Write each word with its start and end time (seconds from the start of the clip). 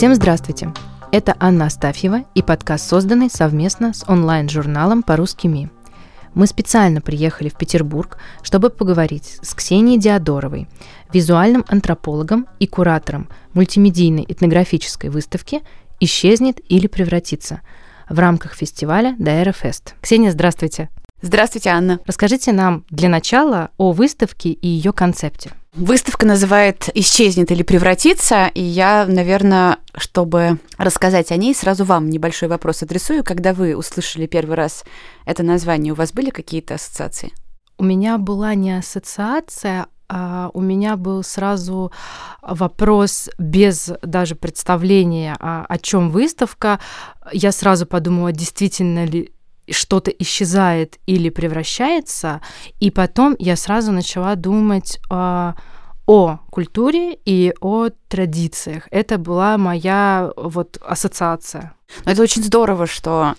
Всем 0.00 0.14
здравствуйте! 0.14 0.72
Это 1.12 1.36
Анна 1.38 1.66
Астафьева 1.66 2.24
и 2.34 2.40
подкаст, 2.40 2.88
созданный 2.88 3.28
совместно 3.28 3.92
с 3.92 4.02
онлайн-журналом 4.08 5.02
«По-русски 5.02 5.46
МИ». 5.46 5.68
Мы 6.32 6.46
специально 6.46 7.02
приехали 7.02 7.50
в 7.50 7.54
Петербург, 7.58 8.16
чтобы 8.42 8.70
поговорить 8.70 9.38
с 9.42 9.54
Ксенией 9.54 10.00
Диадоровой, 10.00 10.68
визуальным 11.12 11.66
антропологом 11.68 12.46
и 12.58 12.66
куратором 12.66 13.28
мультимедийной 13.52 14.24
этнографической 14.26 15.10
выставки 15.10 15.60
«Исчезнет 16.00 16.62
или 16.70 16.86
превратится» 16.86 17.60
в 18.08 18.18
рамках 18.18 18.54
фестиваля 18.54 19.14
Дайра 19.18 19.52
Фест. 19.52 19.96
Ксения, 20.00 20.30
здравствуйте! 20.30 20.88
Здравствуйте, 21.20 21.68
Анна. 21.68 22.00
Расскажите 22.06 22.52
нам 22.52 22.86
для 22.88 23.10
начала 23.10 23.68
о 23.76 23.92
выставке 23.92 24.48
и 24.48 24.66
ее 24.66 24.94
концепте. 24.94 25.50
Выставка 25.72 26.26
называет 26.26 26.88
«Исчезнет 26.94 27.52
или 27.52 27.62
превратится», 27.62 28.50
и 28.54 28.60
я, 28.60 29.06
наверное, 29.06 29.78
чтобы 29.96 30.58
рассказать 30.78 31.30
о 31.30 31.36
ней, 31.36 31.54
сразу 31.54 31.84
вам 31.84 32.10
небольшой 32.10 32.48
вопрос 32.48 32.82
адресую. 32.82 33.22
Когда 33.22 33.54
вы 33.54 33.76
услышали 33.76 34.26
первый 34.26 34.56
раз 34.56 34.84
это 35.26 35.44
название, 35.44 35.92
у 35.92 35.96
вас 35.96 36.12
были 36.12 36.30
какие-то 36.30 36.74
ассоциации? 36.74 37.32
У 37.78 37.84
меня 37.84 38.18
была 38.18 38.54
не 38.56 38.76
ассоциация, 38.76 39.86
а 40.08 40.50
у 40.54 40.60
меня 40.60 40.96
был 40.96 41.22
сразу 41.22 41.92
вопрос 42.42 43.30
без 43.38 43.92
даже 44.02 44.34
представления, 44.34 45.36
о, 45.38 45.64
о 45.66 45.78
чем 45.78 46.10
выставка. 46.10 46.80
Я 47.32 47.52
сразу 47.52 47.86
подумала, 47.86 48.32
действительно 48.32 49.04
ли 49.04 49.32
что-то 49.72 50.10
исчезает 50.10 50.98
или 51.06 51.30
превращается, 51.30 52.40
и 52.78 52.90
потом 52.90 53.36
я 53.38 53.56
сразу 53.56 53.92
начала 53.92 54.34
думать 54.34 54.98
о, 55.10 55.54
о 56.06 56.38
культуре 56.50 57.18
и 57.24 57.54
о 57.60 57.88
традициях. 58.08 58.88
Это 58.90 59.18
была 59.18 59.58
моя 59.58 60.32
вот 60.36 60.78
ассоциация. 60.80 61.74
Но 62.04 62.12
это 62.12 62.22
очень 62.22 62.42
здорово, 62.42 62.86
что 62.86 63.34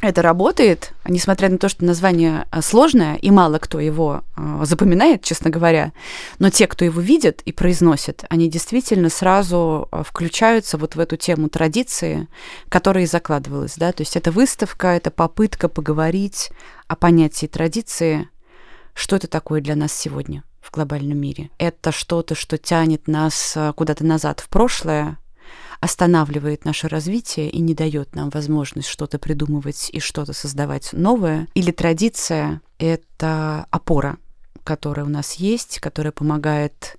это 0.00 0.22
работает, 0.22 0.92
несмотря 1.04 1.48
на 1.48 1.58
то, 1.58 1.68
что 1.68 1.84
название 1.84 2.46
э, 2.50 2.62
сложное, 2.62 3.16
и 3.16 3.30
мало 3.30 3.58
кто 3.58 3.80
его 3.80 4.24
э, 4.36 4.60
запоминает, 4.64 5.22
честно 5.22 5.50
говоря, 5.50 5.92
но 6.38 6.50
те, 6.50 6.66
кто 6.66 6.84
его 6.84 7.00
видит 7.00 7.42
и 7.42 7.52
произносит, 7.52 8.24
они 8.30 8.48
действительно 8.48 9.10
сразу 9.10 9.88
э, 9.92 10.02
включаются 10.04 10.78
вот 10.78 10.96
в 10.96 11.00
эту 11.00 11.16
тему 11.16 11.48
традиции, 11.48 12.28
которая 12.68 13.04
и 13.04 13.06
закладывалась, 13.06 13.74
да, 13.76 13.92
то 13.92 14.02
есть 14.02 14.16
это 14.16 14.30
выставка, 14.30 14.88
это 14.88 15.10
попытка 15.10 15.68
поговорить 15.68 16.50
о 16.88 16.96
понятии 16.96 17.46
традиции, 17.46 18.28
что 18.94 19.16
это 19.16 19.26
такое 19.26 19.60
для 19.60 19.76
нас 19.76 19.92
сегодня 19.92 20.44
в 20.62 20.70
глобальном 20.70 21.18
мире. 21.18 21.50
Это 21.58 21.92
что-то, 21.92 22.34
что 22.34 22.58
тянет 22.58 23.06
нас 23.06 23.56
куда-то 23.76 24.04
назад 24.04 24.40
в 24.40 24.48
прошлое, 24.48 25.18
останавливает 25.80 26.64
наше 26.64 26.88
развитие 26.88 27.50
и 27.50 27.60
не 27.60 27.74
дает 27.74 28.14
нам 28.14 28.30
возможность 28.30 28.88
что-то 28.88 29.18
придумывать 29.18 29.90
и 29.92 29.98
что-то 29.98 30.32
создавать 30.32 30.92
новое, 30.92 31.48
или 31.54 31.70
традиция— 31.70 32.60
это 32.78 33.66
опора, 33.70 34.18
которая 34.62 35.06
у 35.06 35.08
нас 35.08 35.34
есть, 35.34 35.80
которая 35.80 36.12
помогает 36.12 36.96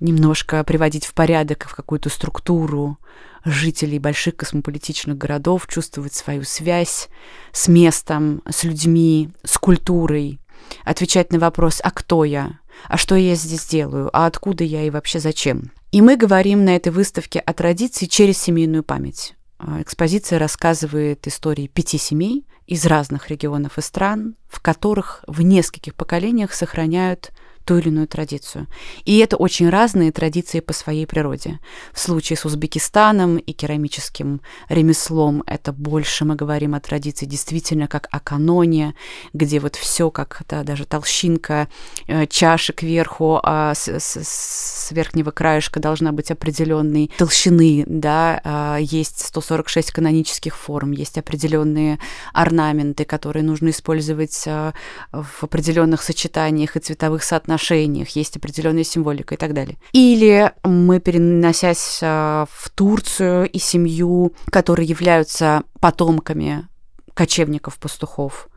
немножко 0.00 0.62
приводить 0.64 1.06
в 1.06 1.14
порядок 1.14 1.66
в 1.68 1.74
какую-то 1.74 2.10
структуру 2.10 2.98
жителей 3.44 3.98
больших 3.98 4.36
космополитичных 4.36 5.16
городов, 5.16 5.66
чувствовать 5.68 6.12
свою 6.12 6.42
связь 6.42 7.08
с 7.52 7.68
местом, 7.68 8.42
с 8.48 8.64
людьми, 8.64 9.30
с 9.44 9.56
культурой, 9.56 10.40
отвечать 10.84 11.32
на 11.32 11.38
вопрос 11.38 11.80
«А 11.82 11.90
кто 11.90 12.24
я?», 12.24 12.58
«А 12.88 12.98
что 12.98 13.14
я 13.14 13.34
здесь 13.36 13.66
делаю?», 13.66 14.10
«А 14.12 14.26
откуда 14.26 14.64
я 14.64 14.82
и 14.82 14.90
вообще 14.90 15.20
зачем?». 15.20 15.70
И 15.96 16.02
мы 16.02 16.18
говорим 16.18 16.62
на 16.62 16.76
этой 16.76 16.92
выставке 16.92 17.38
о 17.38 17.54
традиции 17.54 18.04
через 18.04 18.36
семейную 18.36 18.82
память. 18.82 19.34
А, 19.56 19.80
экспозиция 19.80 20.38
рассказывает 20.38 21.26
истории 21.26 21.68
пяти 21.68 21.96
семей 21.96 22.44
из 22.66 22.84
разных 22.84 23.30
регионов 23.30 23.78
и 23.78 23.80
стран, 23.80 24.36
в 24.46 24.60
которых 24.60 25.24
в 25.26 25.40
нескольких 25.40 25.94
поколениях 25.94 26.52
сохраняют 26.52 27.32
ту 27.66 27.78
или 27.78 27.88
иную 27.88 28.06
традицию. 28.06 28.68
И 29.04 29.18
это 29.18 29.36
очень 29.36 29.68
разные 29.68 30.12
традиции 30.12 30.60
по 30.60 30.72
своей 30.72 31.04
природе. 31.04 31.58
В 31.92 31.98
случае 31.98 32.36
с 32.36 32.44
Узбекистаном 32.44 33.38
и 33.38 33.52
керамическим 33.52 34.40
ремеслом 34.68 35.42
это 35.46 35.72
больше 35.72 36.24
мы 36.24 36.36
говорим 36.36 36.74
о 36.74 36.80
традиции 36.80 37.26
действительно 37.26 37.88
как 37.88 38.06
о 38.12 38.20
каноне, 38.20 38.94
где 39.32 39.58
вот 39.58 39.74
все 39.74 40.10
как 40.12 40.42
да, 40.48 40.62
даже 40.62 40.86
толщинка 40.86 41.68
э, 42.06 42.26
чаши 42.28 42.72
кверху, 42.72 43.40
а 43.42 43.74
с, 43.74 43.88
с, 43.88 44.16
с 44.22 44.92
верхнего 44.92 45.32
краешка 45.32 45.80
должна 45.80 46.12
быть 46.12 46.30
определенной 46.30 47.10
толщины, 47.18 47.82
да, 47.88 48.40
а, 48.44 48.76
есть 48.76 49.26
146 49.26 49.90
канонических 49.90 50.56
форм, 50.56 50.92
есть 50.92 51.18
определенные 51.18 51.98
орнаменты, 52.32 53.04
которые 53.04 53.42
нужно 53.42 53.70
использовать 53.70 54.44
а, 54.46 54.72
в 55.10 55.42
определенных 55.42 56.02
сочетаниях 56.02 56.76
и 56.76 56.80
цветовых 56.80 57.24
соотношениях 57.24 57.55
отношениях, 57.56 58.10
есть 58.10 58.36
определенная 58.36 58.84
символика 58.84 59.34
и 59.34 59.38
так 59.38 59.52
далее. 59.52 59.76
Или 59.92 60.52
мы, 60.62 61.00
переносясь 61.00 62.00
а, 62.02 62.46
в 62.50 62.70
Турцию 62.70 63.48
и 63.50 63.58
семью, 63.58 64.32
которые 64.50 64.86
являются 64.86 65.62
потомками 65.80 66.68
кочевников-пастухов, 67.14 68.48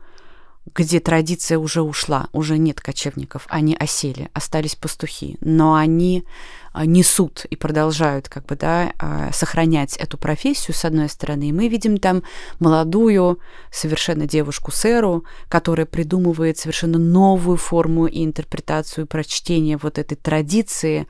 где 0.74 1.00
традиция 1.00 1.58
уже 1.58 1.82
ушла, 1.82 2.28
уже 2.32 2.58
нет 2.58 2.80
кочевников, 2.80 3.46
они 3.48 3.74
осели, 3.74 4.28
остались 4.34 4.76
пастухи, 4.76 5.36
но 5.40 5.74
они 5.74 6.24
а, 6.72 6.86
несут 6.86 7.44
и 7.46 7.56
продолжают 7.56 8.28
как 8.28 8.46
бы, 8.46 8.56
да, 8.56 8.92
а, 8.98 9.32
сохранять 9.32 9.96
эту 9.96 10.18
профессию, 10.18 10.74
с 10.74 10.84
одной 10.84 11.08
стороны. 11.08 11.48
И 11.48 11.52
мы 11.52 11.68
видим 11.68 11.98
там 11.98 12.22
молодую 12.58 13.40
совершенно 13.72 14.26
девушку 14.26 14.70
Сэру, 14.70 15.24
которая 15.48 15.86
придумывает 15.86 16.58
совершенно 16.58 16.98
новую 16.98 17.56
форму 17.56 18.06
и 18.06 18.24
интерпретацию 18.24 19.06
прочтения 19.06 19.76
вот 19.76 19.98
этой 19.98 20.16
традиции 20.16 21.08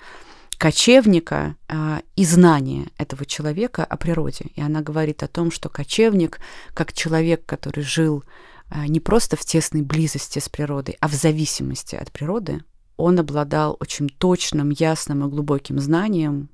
кочевника 0.56 1.56
а, 1.68 2.02
и 2.16 2.24
знания 2.24 2.88
этого 2.98 3.26
человека 3.26 3.84
о 3.84 3.96
природе. 3.96 4.46
И 4.54 4.62
она 4.62 4.80
говорит 4.80 5.22
о 5.22 5.28
том, 5.28 5.50
что 5.50 5.68
кочевник, 5.68 6.38
как 6.72 6.92
человек, 6.92 7.44
который 7.44 7.82
жил 7.82 8.24
не 8.70 9.00
просто 9.00 9.36
в 9.36 9.44
тесной 9.44 9.82
близости 9.82 10.38
с 10.38 10.48
природой, 10.48 10.96
а 11.00 11.08
в 11.08 11.12
зависимости 11.12 11.96
от 11.96 12.12
природы, 12.12 12.62
он 12.96 13.18
обладал 13.18 13.76
очень 13.80 14.08
точным, 14.08 14.70
ясным 14.70 15.24
и 15.24 15.30
глубоким 15.30 15.78
знанием 15.78 16.50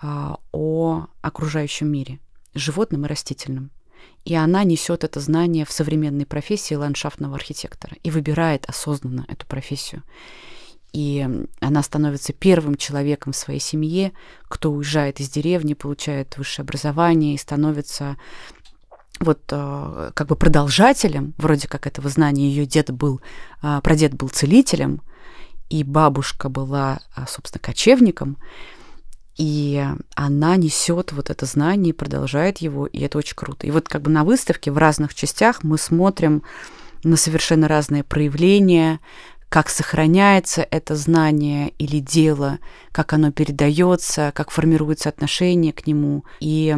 а, 0.00 0.38
о 0.52 1.06
окружающем 1.22 1.88
мире, 1.88 2.20
животном 2.54 3.06
и 3.06 3.08
растительном. 3.08 3.70
И 4.24 4.34
она 4.34 4.64
несет 4.64 5.04
это 5.04 5.20
знание 5.20 5.64
в 5.64 5.72
современной 5.72 6.26
профессии 6.26 6.74
ландшафтного 6.74 7.34
архитектора 7.34 7.96
и 8.02 8.10
выбирает 8.10 8.66
осознанно 8.66 9.24
эту 9.28 9.46
профессию. 9.46 10.02
И 10.92 11.26
она 11.60 11.82
становится 11.82 12.34
первым 12.34 12.74
человеком 12.74 13.32
в 13.32 13.36
своей 13.36 13.60
семье, 13.60 14.12
кто 14.42 14.70
уезжает 14.70 15.20
из 15.20 15.30
деревни, 15.30 15.72
получает 15.72 16.36
высшее 16.36 16.64
образование 16.64 17.34
и 17.34 17.38
становится 17.38 18.18
вот 19.22 19.40
а, 19.50 20.10
как 20.14 20.28
бы 20.28 20.36
продолжателем, 20.36 21.34
вроде 21.38 21.68
как 21.68 21.86
этого 21.86 22.08
знания, 22.08 22.48
ее 22.48 22.66
дед 22.66 22.90
был, 22.90 23.20
а, 23.60 23.80
прадед 23.80 24.14
был 24.14 24.28
целителем, 24.28 25.00
и 25.70 25.84
бабушка 25.84 26.48
была, 26.48 27.00
а, 27.14 27.26
собственно, 27.26 27.60
кочевником, 27.60 28.36
и 29.36 29.84
она 30.14 30.56
несет 30.56 31.12
вот 31.12 31.30
это 31.30 31.46
знание 31.46 31.94
продолжает 31.94 32.58
его, 32.58 32.86
и 32.86 33.00
это 33.00 33.18
очень 33.18 33.34
круто. 33.34 33.66
И 33.66 33.70
вот 33.70 33.88
как 33.88 34.02
бы 34.02 34.10
на 34.10 34.24
выставке 34.24 34.70
в 34.70 34.78
разных 34.78 35.14
частях 35.14 35.62
мы 35.62 35.78
смотрим 35.78 36.42
на 37.02 37.16
совершенно 37.16 37.66
разные 37.66 38.04
проявления, 38.04 39.00
как 39.48 39.68
сохраняется 39.68 40.66
это 40.70 40.96
знание 40.96 41.70
или 41.78 41.98
дело, 41.98 42.58
как 42.90 43.12
оно 43.12 43.32
передается, 43.32 44.32
как 44.34 44.50
формируется 44.50 45.08
отношение 45.08 45.72
к 45.72 45.86
нему. 45.86 46.24
И 46.40 46.74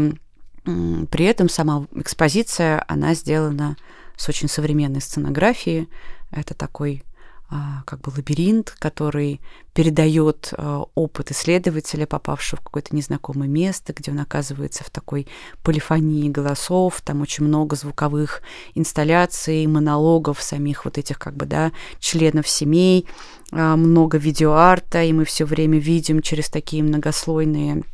при 0.64 1.24
этом 1.24 1.48
сама 1.48 1.86
экспозиция, 1.94 2.84
она 2.88 3.14
сделана 3.14 3.76
с 4.16 4.28
очень 4.28 4.48
современной 4.48 5.00
сценографией. 5.00 5.88
Это 6.30 6.54
такой 6.54 7.04
а, 7.50 7.82
как 7.84 8.00
бы 8.00 8.10
лабиринт, 8.10 8.74
который 8.78 9.40
передает 9.74 10.52
а, 10.56 10.84
опыт 10.94 11.30
исследователя, 11.30 12.06
попавшего 12.06 12.58
в 12.58 12.64
какое-то 12.64 12.96
незнакомое 12.96 13.48
место, 13.48 13.92
где 13.92 14.10
он 14.10 14.20
оказывается 14.20 14.82
в 14.82 14.90
такой 14.90 15.28
полифонии 15.62 16.30
голосов, 16.30 17.02
там 17.04 17.20
очень 17.20 17.44
много 17.44 17.76
звуковых 17.76 18.42
инсталляций, 18.74 19.66
монологов 19.66 20.42
самих 20.42 20.86
вот 20.86 20.96
этих 20.96 21.18
как 21.18 21.36
бы, 21.36 21.44
да, 21.44 21.72
членов 22.00 22.48
семей, 22.48 23.06
а, 23.52 23.76
много 23.76 24.16
видеоарта, 24.16 25.02
и 25.04 25.12
мы 25.12 25.26
все 25.26 25.44
время 25.44 25.78
видим 25.78 26.22
через 26.22 26.48
такие 26.48 26.82
многослойные 26.82 27.84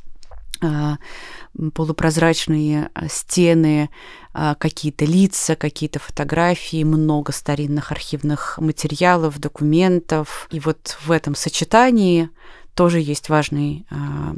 полупрозрачные 1.74 2.90
стены, 3.08 3.90
а, 4.32 4.54
какие-то 4.54 5.04
лица, 5.04 5.56
какие-то 5.56 5.98
фотографии, 5.98 6.84
много 6.84 7.32
старинных 7.32 7.90
архивных 7.90 8.58
материалов, 8.58 9.38
документов. 9.38 10.46
И 10.50 10.60
вот 10.60 10.96
в 11.02 11.10
этом 11.10 11.34
сочетании 11.34 12.30
тоже 12.74 13.00
есть 13.00 13.28
важный 13.28 13.86
а, 13.90 14.34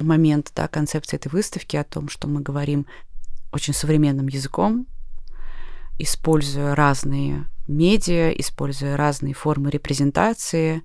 момент, 0.00 0.52
да, 0.56 0.68
концепции 0.68 1.16
этой 1.16 1.28
выставки 1.28 1.76
о 1.76 1.84
том, 1.84 2.08
что 2.08 2.26
мы 2.26 2.40
говорим 2.40 2.86
очень 3.52 3.74
современным 3.74 4.28
языком, 4.28 4.86
используя 5.98 6.74
разные 6.74 7.46
медиа, 7.68 8.30
используя 8.30 8.96
разные 8.96 9.34
формы 9.34 9.70
репрезентации, 9.70 10.82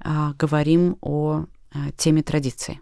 а, 0.00 0.34
говорим 0.38 0.98
о 1.00 1.46
а, 1.72 1.92
теме 1.96 2.22
традиции. 2.22 2.80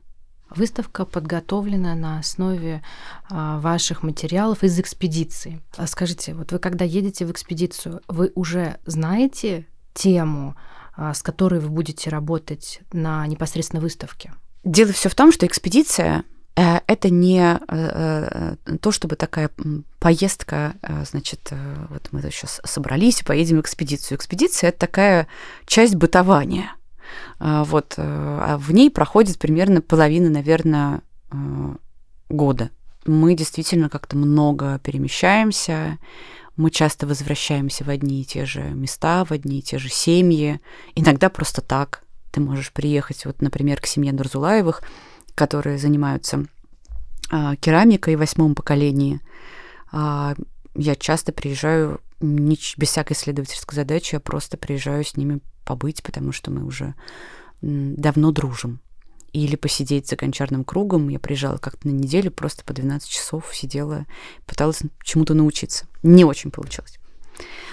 Выставка 0.50 1.04
подготовлена 1.04 1.94
на 1.94 2.18
основе 2.18 2.82
а, 3.28 3.58
ваших 3.58 4.02
материалов 4.02 4.62
из 4.62 4.78
экспедиции. 4.78 5.60
А 5.76 5.86
скажите, 5.86 6.34
вот 6.34 6.52
вы 6.52 6.58
когда 6.58 6.84
едете 6.84 7.26
в 7.26 7.32
экспедицию, 7.32 8.02
вы 8.08 8.30
уже 8.34 8.78
знаете 8.86 9.66
тему, 9.94 10.54
а, 10.96 11.14
с 11.14 11.22
которой 11.22 11.60
вы 11.60 11.70
будете 11.70 12.10
работать 12.10 12.80
на 12.92 13.26
непосредственно 13.26 13.80
выставке? 13.80 14.32
Дело 14.64 14.92
все 14.92 15.08
в 15.08 15.14
том, 15.14 15.32
что 15.32 15.46
экспедиция 15.46 16.24
э, 16.56 16.80
это 16.86 17.10
не 17.10 17.40
э, 17.40 18.56
э, 18.66 18.76
то, 18.80 18.92
чтобы 18.92 19.16
такая 19.16 19.50
поездка, 19.98 20.74
значит, 21.10 21.52
вот 21.88 22.08
мы 22.12 22.22
сейчас 22.30 22.60
собрались 22.64 23.22
и 23.22 23.24
поедем 23.24 23.56
в 23.56 23.60
экспедицию. 23.60 24.18
Экспедиция 24.18 24.68
это 24.68 24.78
такая 24.80 25.26
часть 25.66 25.96
бытования– 25.96 26.74
вот, 27.64 27.94
э, 27.98 28.02
а 28.02 28.56
в 28.56 28.72
ней 28.72 28.90
проходит 28.90 29.38
примерно 29.38 29.82
половина, 29.82 30.30
наверное, 30.30 31.02
э, 31.30 31.36
года. 32.30 32.70
Мы 33.04 33.34
действительно 33.34 33.90
как-то 33.90 34.16
много 34.16 34.78
перемещаемся, 34.82 35.98
мы 36.56 36.70
часто 36.70 37.06
возвращаемся 37.06 37.84
в 37.84 37.90
одни 37.90 38.22
и 38.22 38.24
те 38.24 38.46
же 38.46 38.62
места, 38.62 39.26
в 39.26 39.32
одни 39.32 39.58
и 39.58 39.62
те 39.62 39.76
же 39.76 39.90
семьи, 39.90 40.58
иногда 40.94 41.28
просто 41.28 41.60
так. 41.60 42.02
Ты 42.32 42.40
можешь 42.40 42.72
приехать, 42.72 43.26
вот, 43.26 43.42
например, 43.42 43.78
к 43.78 43.86
семье 43.86 44.12
Нурзулаевых, 44.12 44.82
которые 45.34 45.76
занимаются 45.76 46.46
а, 47.30 47.56
керамикой 47.56 48.16
в 48.16 48.20
восьмом 48.20 48.54
поколении. 48.54 49.20
А, 49.92 50.34
я 50.74 50.94
часто 50.94 51.32
приезжаю 51.32 52.00
без 52.20 52.88
всякой 52.88 53.12
исследовательской 53.12 53.76
задачи, 53.76 54.14
я 54.14 54.20
просто 54.20 54.56
приезжаю 54.56 55.04
с 55.04 55.16
ними 55.18 55.40
побыть, 55.64 56.02
потому 56.02 56.32
что 56.32 56.50
мы 56.50 56.64
уже 56.64 56.94
давно 57.60 58.30
дружим. 58.30 58.80
Или 59.32 59.56
посидеть 59.56 60.08
за 60.08 60.14
гончарным 60.14 60.62
кругом. 60.62 61.08
Я 61.08 61.18
приезжала 61.18 61.58
как-то 61.58 61.88
на 61.88 61.92
неделю, 61.92 62.30
просто 62.30 62.64
по 62.64 62.72
12 62.72 63.08
часов 63.08 63.50
сидела, 63.52 64.06
пыталась 64.46 64.82
чему-то 65.02 65.34
научиться. 65.34 65.86
Не 66.04 66.24
очень 66.24 66.52
получилось. 66.52 66.98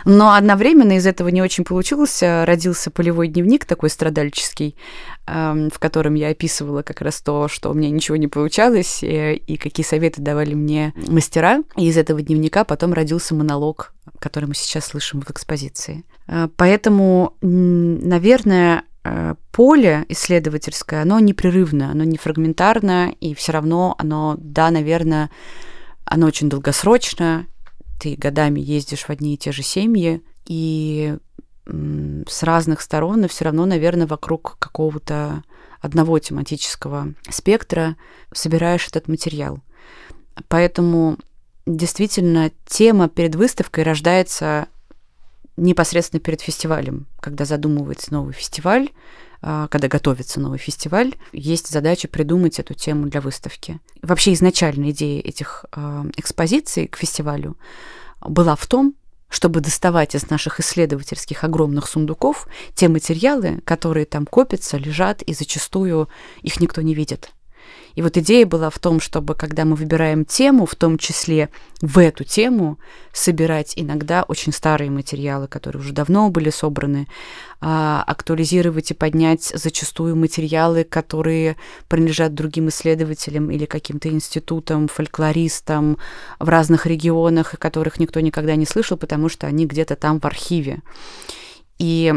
Но 0.06 0.34
одновременно 0.34 0.94
из 0.94 1.06
этого 1.06 1.28
не 1.30 1.42
очень 1.42 1.64
получилось. 1.64 2.20
Родился 2.22 2.92
полевой 2.92 3.28
дневник 3.28 3.66
такой 3.66 3.90
страдальческий, 3.90 4.76
эм, 5.28 5.70
в 5.70 5.80
котором 5.80 6.16
я 6.16 6.30
описывала 6.30 6.82
как 6.82 7.02
раз 7.02 7.22
то, 7.22 7.48
что 7.48 7.70
у 7.70 7.74
меня 7.74 7.90
ничего 7.90 8.18
не 8.18 8.28
получалось, 8.28 9.04
э, 9.04 9.36
и 9.36 9.58
какие 9.58 9.86
советы 9.86 10.22
давали 10.22 10.54
мне 10.54 10.94
мастера. 11.08 11.64
И 11.76 11.88
из 11.88 11.98
этого 11.98 12.22
дневника 12.22 12.64
потом 12.64 12.94
родился 12.94 13.36
монолог, 13.36 13.94
который 14.20 14.46
мы 14.46 14.56
сейчас 14.56 14.86
слышим 14.86 15.22
в 15.22 15.30
экспозиции. 15.30 16.04
Э, 16.28 16.48
поэтому, 16.56 17.36
наверное, 17.42 18.84
э, 19.04 19.36
поле 19.52 20.06
исследовательское, 20.10 21.02
оно 21.02 21.20
непрерывно, 21.20 21.92
оно 21.92 22.04
не 22.04 22.18
фрагментарно, 22.18 23.14
и 23.20 23.34
все 23.36 23.52
равно 23.52 23.96
оно, 23.98 24.36
да, 24.40 24.72
наверное, 24.72 25.30
оно 26.06 26.28
очень 26.28 26.50
долгосрочно, 26.50 27.48
ты 28.02 28.16
годами 28.16 28.60
ездишь 28.60 29.04
в 29.04 29.10
одни 29.12 29.36
и 29.36 29.38
те 29.38 29.52
же 29.52 29.62
семьи, 29.62 30.24
и 30.48 31.18
с 31.68 32.44
разных 32.44 32.82
сторон, 32.82 33.22
но 33.22 33.28
все 33.28 33.46
равно, 33.46 33.68
наверное, 33.68 34.08
вокруг 34.08 34.58
какого-то 34.58 35.44
одного 35.80 36.18
тематического 36.18 37.14
спектра 37.30 37.96
собираешь 38.34 38.88
этот 38.88 39.08
материал. 39.08 39.60
Поэтому 40.48 41.18
действительно 41.68 42.52
тема 42.66 43.08
перед 43.08 43.36
выставкой 43.36 43.84
рождается 43.84 44.68
непосредственно 45.58 46.20
перед 46.20 46.42
фестивалем, 46.42 47.08
когда 47.20 47.46
задумывается 47.46 48.14
новый 48.14 48.34
фестиваль, 48.34 48.90
а, 49.42 49.68
когда 49.68 49.88
готовится 49.88 50.40
новый 50.40 50.60
фестиваль, 50.60 51.16
есть 51.32 51.68
задача 51.70 52.08
придумать 52.08 52.60
эту 52.60 52.74
тему 52.74 53.08
для 53.08 53.22
выставки. 53.22 53.80
Вообще 54.02 54.34
изначальная 54.34 54.92
идея 54.92 55.22
этих 55.22 55.66
а, 55.72 56.06
экспозиций 56.16 56.88
к 56.88 56.98
фестивалю 56.98 57.58
была 58.22 58.56
в 58.56 58.68
том, 58.68 58.96
чтобы 59.30 59.62
доставать 59.62 60.14
из 60.14 60.30
наших 60.30 60.60
исследовательских 60.60 61.44
огромных 61.44 61.88
сундуков 61.88 62.48
те 62.76 62.90
материалы, 62.90 63.62
которые 63.64 64.06
там 64.06 64.26
копятся, 64.26 64.78
лежат, 64.78 65.22
и 65.22 65.34
зачастую 65.34 66.10
их 66.42 66.60
никто 66.60 66.82
не 66.82 66.94
видит. 66.94 67.32
И 67.96 68.02
вот 68.02 68.18
идея 68.18 68.46
была 68.46 68.70
в 68.70 68.80
том, 68.80 69.00
чтобы, 69.00 69.36
когда 69.36 69.66
мы 69.66 69.76
выбираем 69.76 70.26
тему, 70.26 70.66
в 70.66 70.76
том 70.76 70.98
числе 70.98 71.50
в 71.82 71.98
эту 71.98 72.24
тему, 72.24 72.80
собирать 73.14 73.74
иногда 73.76 74.24
очень 74.24 74.54
старые 74.54 74.90
материалы, 74.90 75.48
которые 75.48 75.82
уже 75.82 75.94
давно 75.94 76.30
были 76.30 76.50
собраны, 76.50 77.08
а, 77.60 78.04
актуализировать 78.08 78.92
и 78.92 78.94
поднять 78.94 79.44
зачастую 79.44 80.16
материалы, 80.16 80.84
которые 80.84 81.58
принадлежат 81.88 82.34
другим 82.34 82.70
исследователям 82.70 83.52
или 83.52 83.66
каким-то 83.66 84.10
институтам, 84.10 84.88
фольклористам 84.88 85.98
в 86.40 86.50
разных 86.50 86.86
регионах, 86.86 87.56
которых 87.60 88.00
никто 88.00 88.20
никогда 88.20 88.56
не 88.56 88.66
слышал, 88.66 88.98
потому 88.98 89.30
что 89.30 89.48
они 89.48 89.66
где-то 89.66 89.96
там 89.96 90.20
в 90.20 90.26
архиве. 90.26 90.82
И 91.78 92.14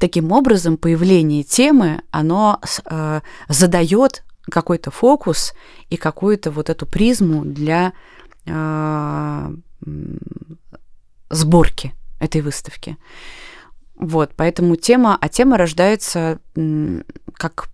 таким 0.00 0.32
образом 0.32 0.76
появление 0.76 1.42
темы, 1.42 2.02
оно 2.10 2.60
э, 2.84 3.20
задает 3.48 4.24
какой-то 4.50 4.90
фокус 4.90 5.54
и 5.90 5.96
какую-то 5.96 6.50
вот 6.50 6.70
эту 6.70 6.86
призму 6.86 7.44
для 7.44 7.92
э, 8.46 9.54
сборки 11.30 11.94
этой 12.20 12.40
выставки. 12.40 12.96
Вот, 13.96 14.32
поэтому 14.36 14.76
тема, 14.76 15.16
а 15.20 15.28
тема 15.28 15.56
рождается 15.56 16.38
как 17.34 17.68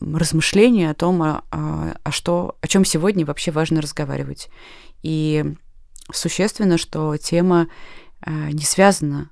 размышление 0.00 0.90
о 0.90 0.94
том, 0.94 1.22
а, 1.22 1.42
а, 1.50 1.96
а 2.02 2.12
что, 2.12 2.56
о 2.60 2.68
чем 2.68 2.84
сегодня 2.84 3.26
вообще 3.26 3.50
важно 3.50 3.80
разговаривать. 3.80 4.48
И 5.02 5.44
существенно, 6.12 6.78
что 6.78 7.16
тема 7.16 7.68
а, 8.20 8.30
не 8.52 8.62
связана, 8.62 9.30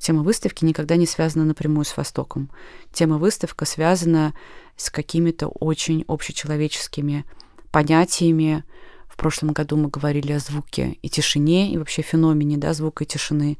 тема 0.00 0.22
выставки 0.22 0.64
никогда 0.64 0.96
не 0.96 1.06
связана 1.06 1.44
напрямую 1.44 1.84
с 1.84 1.96
Востоком. 1.96 2.50
Тема 2.92 3.18
выставка 3.18 3.64
связана 3.64 4.34
с 4.78 4.88
какими-то 4.88 5.48
очень 5.48 6.04
общечеловеческими 6.08 7.26
понятиями. 7.70 8.64
В 9.08 9.16
прошлом 9.16 9.52
году 9.52 9.76
мы 9.76 9.88
говорили 9.88 10.32
о 10.32 10.38
звуке 10.38 10.96
и 11.02 11.10
тишине, 11.10 11.70
и 11.72 11.76
вообще 11.76 12.00
феномене 12.00 12.56
да, 12.56 12.72
звука 12.72 13.04
и 13.04 13.06
тишины. 13.06 13.58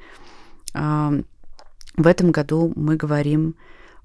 В 0.72 2.06
этом 2.06 2.30
году 2.30 2.72
мы 2.76 2.96
говорим 2.96 3.56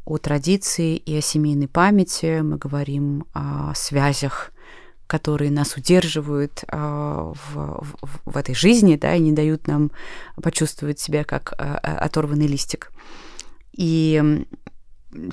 о 0.04 0.18
традиции 0.18 0.98
и 0.98 1.16
о 1.16 1.22
семейной 1.22 1.68
памяти, 1.68 2.42
мы 2.42 2.58
говорим 2.58 3.26
о 3.34 3.74
связях, 3.76 4.52
которые 5.06 5.52
нас 5.52 5.78
удерживают 5.78 6.64
э, 6.68 6.76
в, 6.76 7.36
в, 7.54 8.20
в 8.26 8.38
этой 8.38 8.56
жизни, 8.56 8.96
да, 8.96 9.14
и 9.14 9.20
не 9.20 9.32
дают 9.32 9.68
нам 9.68 9.92
почувствовать 10.42 11.00
себя 11.00 11.24
как 11.24 11.54
э, 11.54 11.64
оторванный 11.64 12.48
листик. 12.48 12.92
И 13.74 14.46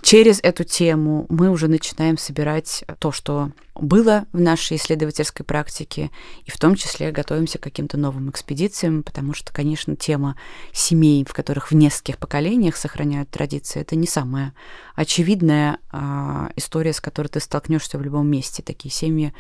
через 0.02 0.40
эту 0.42 0.64
тему 0.64 1.26
мы 1.28 1.50
уже 1.50 1.68
начинаем 1.68 2.18
собирать 2.18 2.84
то, 2.98 3.12
что 3.12 3.50
было 3.74 4.26
в 4.32 4.40
нашей 4.40 4.76
исследовательской 4.76 5.44
практике, 5.44 6.10
и 6.44 6.50
в 6.50 6.58
том 6.58 6.74
числе 6.74 7.10
готовимся 7.12 7.58
к 7.58 7.62
каким-то 7.62 7.96
новым 7.96 8.30
экспедициям, 8.30 9.02
потому 9.02 9.32
что, 9.32 9.52
конечно, 9.52 9.96
тема 9.96 10.36
семей, 10.72 11.24
в 11.26 11.32
которых 11.32 11.70
в 11.70 11.74
нескольких 11.74 12.18
поколениях 12.18 12.76
сохраняют 12.76 13.30
традиции, 13.30 13.80
это 13.80 13.96
не 13.96 14.06
самая 14.06 14.52
очевидная 14.94 15.78
а, 15.90 16.50
история, 16.56 16.92
с 16.92 17.00
которой 17.00 17.28
ты 17.28 17.40
столкнешься 17.40 17.98
в 17.98 18.02
любом 18.02 18.26
месте. 18.28 18.62
Такие 18.62 18.92
семьи 18.92 19.32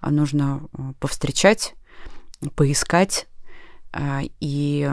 а, 0.00 0.10
нужно 0.10 0.68
а, 0.72 0.92
повстречать, 1.00 1.74
поискать, 2.54 3.26
а, 3.92 4.20
и, 4.40 4.90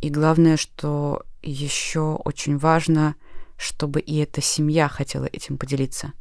и 0.00 0.08
главное, 0.08 0.56
что 0.56 1.24
еще 1.42 2.14
очень 2.24 2.56
важно— 2.56 3.16
чтобы 3.60 4.00
и 4.00 4.16
эта 4.16 4.40
семья 4.40 4.88
хотела 4.88 5.26
этим 5.26 5.58
поделиться. 5.58 6.14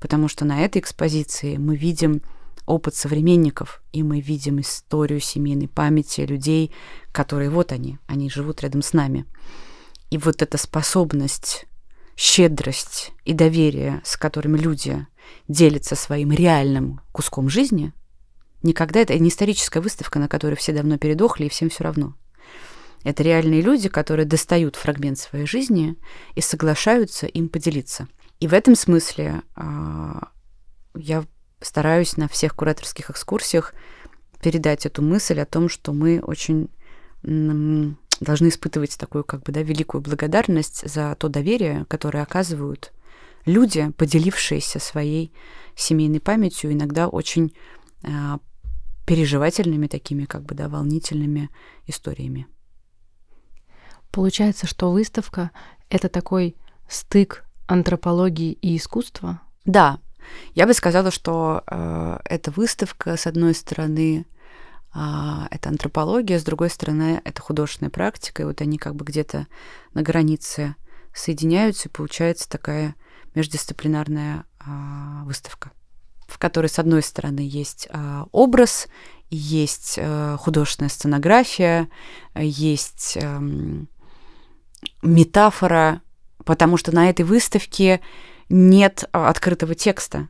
Потому 0.00 0.28
что 0.28 0.46
на 0.46 0.64
этой 0.64 0.80
экспозиции 0.80 1.58
мы 1.58 1.76
видим 1.76 2.22
опыт 2.64 2.94
современников, 2.94 3.82
и 3.92 4.02
мы 4.02 4.20
видим 4.20 4.60
историю 4.60 5.20
семейной 5.20 5.68
памяти 5.68 6.22
людей, 6.22 6.72
которые 7.12 7.50
вот 7.50 7.72
они, 7.72 7.98
они 8.06 8.30
живут 8.30 8.62
рядом 8.62 8.80
с 8.80 8.94
нами. 8.94 9.26
И 10.10 10.16
вот 10.16 10.40
эта 10.40 10.56
способность, 10.56 11.66
щедрость 12.16 13.12
и 13.26 13.34
доверие, 13.34 14.00
с 14.02 14.16
которыми 14.16 14.56
люди 14.56 15.06
делятся 15.48 15.96
своим 15.96 16.32
реальным 16.32 17.02
куском 17.12 17.50
жизни, 17.50 17.92
никогда 18.62 19.00
это 19.00 19.18
не 19.18 19.28
историческая 19.28 19.80
выставка, 19.80 20.18
на 20.18 20.28
которой 20.28 20.54
все 20.54 20.72
давно 20.72 20.96
передохли 20.96 21.44
и 21.44 21.50
всем 21.50 21.68
все 21.68 21.84
равно. 21.84 22.14
Это 23.06 23.22
реальные 23.22 23.60
люди, 23.60 23.88
которые 23.88 24.26
достают 24.26 24.74
фрагмент 24.74 25.16
своей 25.16 25.46
жизни 25.46 25.96
и 26.34 26.40
соглашаются 26.40 27.28
им 27.28 27.48
поделиться. 27.48 28.08
И 28.40 28.48
в 28.48 28.52
этом 28.52 28.74
смысле 28.74 29.42
а, 29.54 30.30
я 30.96 31.24
стараюсь 31.60 32.16
на 32.16 32.26
всех 32.26 32.56
кураторских 32.56 33.08
экскурсиях 33.08 33.74
передать 34.42 34.86
эту 34.86 35.02
мысль 35.02 35.38
о 35.38 35.46
том, 35.46 35.68
что 35.68 35.92
мы 35.92 36.18
очень 36.20 36.68
должны 37.22 38.48
испытывать 38.48 38.98
такую 38.98 39.22
как 39.22 39.44
бы 39.44 39.52
да, 39.52 39.62
великую 39.62 40.00
благодарность 40.00 40.82
за 40.92 41.14
то 41.14 41.28
доверие, 41.28 41.84
которое 41.88 42.24
оказывают 42.24 42.92
люди, 43.44 43.88
поделившиеся 43.96 44.80
своей 44.80 45.32
семейной 45.76 46.18
памятью, 46.18 46.72
иногда 46.72 47.06
очень 47.06 47.54
э, 48.02 48.08
переживательными 49.06 49.86
такими 49.86 50.24
как 50.24 50.42
бы 50.42 50.56
да, 50.56 50.68
волнительными 50.68 51.50
историями. 51.86 52.48
Получается, 54.16 54.66
что 54.66 54.92
выставка— 54.92 55.50
это 55.90 56.08
такой 56.08 56.56
стык 56.88 57.44
антропологии 57.66 58.52
и 58.52 58.78
искусства? 58.78 59.42
Да, 59.66 59.98
я 60.54 60.66
бы 60.66 60.72
сказала, 60.72 61.10
что 61.10 61.62
э, 61.66 62.18
эта 62.24 62.50
выставка, 62.50 63.18
с 63.18 63.26
одной 63.26 63.52
стороны, 63.54 64.24
э, 64.94 64.98
это 65.50 65.68
антропология, 65.68 66.38
с 66.38 66.44
другой 66.44 66.70
стороны, 66.70 67.20
это 67.24 67.42
художественная 67.42 67.90
практика, 67.90 68.40
и 68.40 68.46
вот 68.46 68.62
они 68.62 68.78
как 68.78 68.94
бы 68.94 69.04
где-то 69.04 69.48
на 69.92 70.00
границе 70.00 70.76
соединяются, 71.14 71.90
и 71.90 71.92
получается 71.92 72.48
такая 72.48 72.94
междисциплинарная 73.34 74.46
э, 74.60 75.24
выставка, 75.24 75.72
в 76.26 76.38
которой, 76.38 76.68
с 76.68 76.78
одной 76.78 77.02
стороны, 77.02 77.40
есть 77.40 77.86
э, 77.90 78.24
образ, 78.32 78.88
есть 79.28 79.96
э, 79.98 80.38
художественная 80.40 80.88
сценография, 80.88 81.90
есть 82.34 83.18
э, 83.20 83.40
метафора, 85.02 86.02
потому 86.44 86.76
что 86.76 86.94
на 86.94 87.10
этой 87.10 87.24
выставке 87.24 88.00
нет 88.48 89.04
а, 89.12 89.28
открытого 89.28 89.74
текста. 89.74 90.28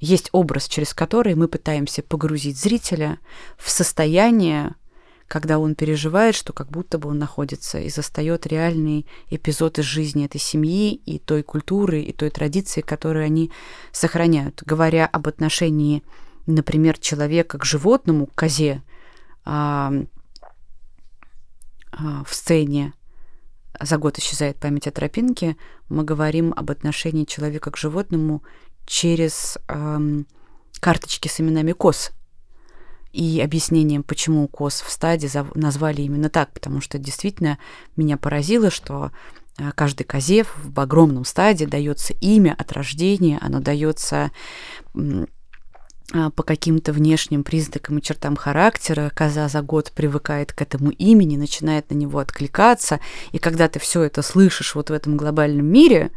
Есть 0.00 0.28
образ, 0.32 0.68
через 0.68 0.94
который 0.94 1.34
мы 1.34 1.48
пытаемся 1.48 2.02
погрузить 2.02 2.58
зрителя 2.58 3.18
в 3.56 3.70
состояние, 3.70 4.76
когда 5.26 5.58
он 5.58 5.74
переживает, 5.74 6.34
что 6.34 6.52
как 6.52 6.70
будто 6.70 6.98
бы 6.98 7.10
он 7.10 7.18
находится 7.18 7.78
и 7.78 7.90
застает 7.90 8.46
реальный 8.46 9.06
эпизод 9.28 9.78
из 9.78 9.84
жизни 9.84 10.24
этой 10.24 10.40
семьи 10.40 10.94
и 10.94 11.18
той 11.18 11.42
культуры, 11.42 12.00
и 12.00 12.12
той 12.12 12.30
традиции, 12.30 12.80
которую 12.80 13.24
они 13.24 13.52
сохраняют. 13.92 14.62
Говоря 14.64 15.06
об 15.06 15.28
отношении, 15.28 16.02
например, 16.46 16.98
человека 16.98 17.58
к 17.58 17.64
животному, 17.64 18.26
к 18.26 18.34
козе, 18.34 18.82
а, 19.44 19.92
а, 21.92 22.24
в 22.24 22.34
сцене 22.34 22.94
за 23.80 23.98
год 23.98 24.18
исчезает 24.18 24.58
память 24.58 24.86
о 24.86 24.90
тропинке, 24.90 25.56
мы 25.88 26.04
говорим 26.04 26.52
об 26.56 26.70
отношении 26.70 27.24
человека 27.24 27.70
к 27.70 27.76
животному 27.76 28.42
через 28.86 29.58
эм, 29.68 30.26
карточки 30.80 31.28
с 31.28 31.40
именами 31.40 31.72
коз 31.72 32.12
и 33.12 33.40
объяснением, 33.40 34.02
почему 34.02 34.46
коз 34.48 34.80
в 34.80 34.90
стаде 34.90 35.28
назвали 35.54 36.02
именно 36.02 36.28
так, 36.28 36.52
потому 36.52 36.80
что 36.80 36.98
действительно 36.98 37.58
меня 37.96 38.16
поразило, 38.16 38.70
что 38.70 39.10
э, 39.58 39.70
каждой 39.72 40.04
козе 40.04 40.44
в 40.44 40.78
огромном 40.78 41.24
стаде 41.24 41.66
дается 41.66 42.14
имя 42.20 42.54
от 42.58 42.72
рождения, 42.72 43.38
оно 43.40 43.60
дается 43.60 44.30
по 46.10 46.42
каким-то 46.42 46.92
внешним 46.92 47.44
признакам 47.44 47.98
и 47.98 48.02
чертам 48.02 48.34
характера, 48.34 49.12
коза 49.14 49.48
за 49.48 49.60
год 49.60 49.92
привыкает 49.92 50.52
к 50.52 50.62
этому 50.62 50.90
имени, 50.90 51.36
начинает 51.36 51.90
на 51.90 51.94
него 51.94 52.18
откликаться, 52.18 53.00
и 53.32 53.38
когда 53.38 53.68
ты 53.68 53.78
все 53.78 54.02
это 54.02 54.22
слышишь 54.22 54.74
вот 54.74 54.88
в 54.88 54.92
этом 54.94 55.18
глобальном 55.18 55.66
мире, 55.66 56.10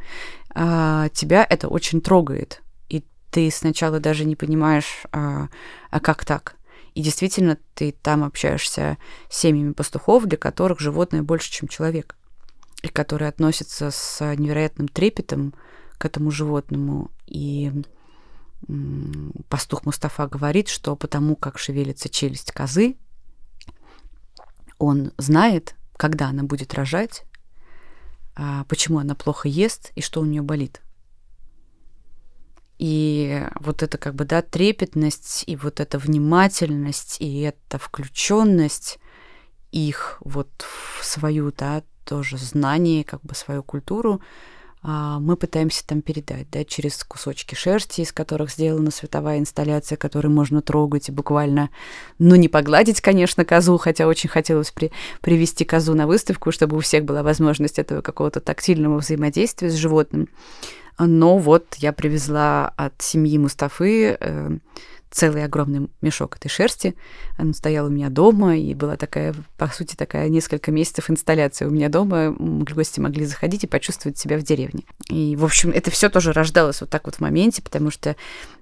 а, 0.54 1.10
тебя 1.10 1.46
это 1.50 1.68
очень 1.68 2.00
трогает, 2.00 2.62
и 2.88 3.04
ты 3.32 3.52
сначала 3.52 4.00
даже 4.00 4.24
не 4.24 4.38
понимаешь, 4.38 5.04
а, 5.12 5.50
а 5.90 6.00
как 6.00 6.24
так? 6.24 6.56
И 6.94 7.02
действительно, 7.02 7.58
ты 7.74 7.94
там 8.02 8.24
общаешься 8.24 8.98
с 9.30 9.40
семьями 9.40 9.74
пастухов, 9.74 10.26
для 10.26 10.38
которых 10.38 10.80
животное 10.80 11.22
больше, 11.22 11.52
чем 11.52 11.68
человек, 11.68 12.16
и 12.82 12.88
которые 12.88 13.30
относятся 13.30 13.92
с 13.92 14.36
невероятным 14.36 14.88
трепетом 14.88 15.54
к 15.98 16.06
этому 16.06 16.32
животному, 16.32 17.12
и 17.28 17.72
пастух 19.50 19.86
Мустафа 19.86 20.28
говорит, 20.28 20.68
что 20.68 20.96
потому 20.96 21.36
как 21.36 21.58
шевелится 21.58 22.10
челюсть 22.10 22.52
козы, 22.52 22.98
он 24.78 25.12
знает, 25.18 25.76
когда 25.98 26.30
она 26.30 26.44
будет 26.44 26.74
рожать, 26.74 27.24
а, 28.36 28.64
почему 28.66 29.00
она 29.00 29.16
плохо 29.16 29.48
ест 29.48 29.92
и 29.96 30.02
что 30.02 30.22
у 30.22 30.26
нее 30.26 30.42
болит. 30.42 30.82
И 32.80 33.48
вот 33.60 33.84
это 33.84 34.00
как 34.00 34.16
бы, 34.16 34.26
да, 34.26 34.42
трепетность, 34.42 35.44
и 35.46 35.56
вот 35.56 35.80
эта 35.80 36.00
внимательность, 36.00 37.18
и 37.20 37.42
эта 37.42 37.78
включенность 37.78 38.98
их 39.72 40.18
вот 40.22 40.50
в 41.00 41.06
свою, 41.06 41.52
да, 41.52 41.84
тоже 42.06 42.38
знание, 42.38 43.04
как 43.04 43.22
бы 43.22 43.36
свою 43.36 43.62
культуру, 43.62 44.22
мы 44.84 45.38
пытаемся 45.38 45.86
там 45.86 46.02
передать, 46.02 46.48
да, 46.52 46.64
через 46.64 47.04
кусочки 47.04 47.54
шерсти, 47.54 48.02
из 48.02 48.12
которых 48.12 48.50
сделана 48.50 48.90
световая 48.90 49.38
инсталляция, 49.38 49.96
которую 49.96 50.34
можно 50.34 50.62
трогать 50.62 51.10
и 51.10 51.12
буквально, 51.12 51.70
ну, 52.18 52.36
не 52.36 52.48
погладить, 52.48 53.00
конечно, 53.00 53.46
козу, 53.46 53.78
хотя 53.78 54.08
очень 54.08 54.30
хотелось 54.30 54.72
при, 54.72 54.92
привести 55.22 55.66
козу 55.66 55.94
на 55.94 56.08
выставку, 56.08 56.52
чтобы 56.52 56.78
у 56.78 56.80
всех 56.80 57.06
была 57.06 57.22
возможность 57.22 57.78
этого 57.78 58.02
какого-то 58.02 58.40
тактильного 58.40 58.98
взаимодействия 58.98 59.70
с 59.70 59.76
животным. 59.76 60.30
Но 60.98 61.38
вот 61.38 61.76
я 61.78 61.94
привезла 61.94 62.74
от 62.76 63.02
семьи 63.02 63.38
Мустафы 63.38 64.18
э, 64.20 64.58
целый 65.12 65.44
огромный 65.44 65.90
мешок 66.02 66.38
этой 66.38 66.48
шерсти. 66.48 66.96
Он 67.38 67.54
стоял 67.54 67.88
у 67.88 67.90
меня 67.90 68.10
дома, 68.10 68.58
и 68.58 68.74
была 68.74 68.96
такая, 68.96 69.36
по 69.58 69.68
сути, 69.68 69.96
такая 69.96 70.30
несколько 70.30 70.72
месяцев 70.72 71.10
инсталляция 71.10 71.68
у 71.68 71.72
меня 71.72 71.90
дома. 71.90 72.34
Гости 72.40 73.00
могли 73.00 73.26
заходить 73.26 73.66
и 73.66 73.68
почувствовать 73.68 74.18
себя 74.18 74.38
в 74.38 74.44
деревне. 74.44 74.84
И, 75.10 75.36
в 75.36 75.44
общем, 75.44 75.72
это 75.72 75.92
все 75.92 76.10
тоже 76.10 76.32
рождалось 76.32 76.82
вот 76.82 76.90
так 76.90 77.06
вот 77.06 77.16
в 77.16 77.20
моменте, 77.20 77.62
потому 77.62 77.92
что 77.92 78.16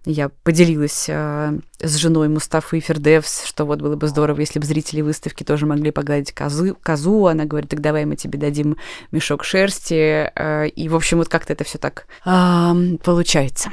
я 0.05 0.29
поделилась 0.43 1.05
э, 1.07 1.59
с 1.79 1.95
женой 1.95 2.29
Мустафы 2.29 2.79
Фердевс, 2.79 3.45
что 3.45 3.65
вот 3.65 3.79
было 3.79 3.95
бы 3.95 4.07
здорово, 4.07 4.39
если 4.39 4.59
бы 4.59 4.65
зрители 4.65 5.01
выставки 5.01 5.43
тоже 5.43 5.67
могли 5.67 5.91
погладить 5.91 6.33
козу. 6.33 6.75
козу. 6.81 7.27
Она 7.27 7.45
говорит, 7.45 7.69
так 7.69 7.81
давай 7.81 8.05
мы 8.05 8.15
тебе 8.15 8.39
дадим 8.39 8.77
мешок 9.11 9.43
шерсти. 9.43 10.31
Э, 10.35 10.67
и, 10.67 10.89
в 10.89 10.95
общем, 10.95 11.19
вот 11.19 11.29
как-то 11.29 11.53
это 11.53 11.63
все 11.63 11.77
так 11.77 12.07
э, 12.25 12.97
получается. 13.03 13.69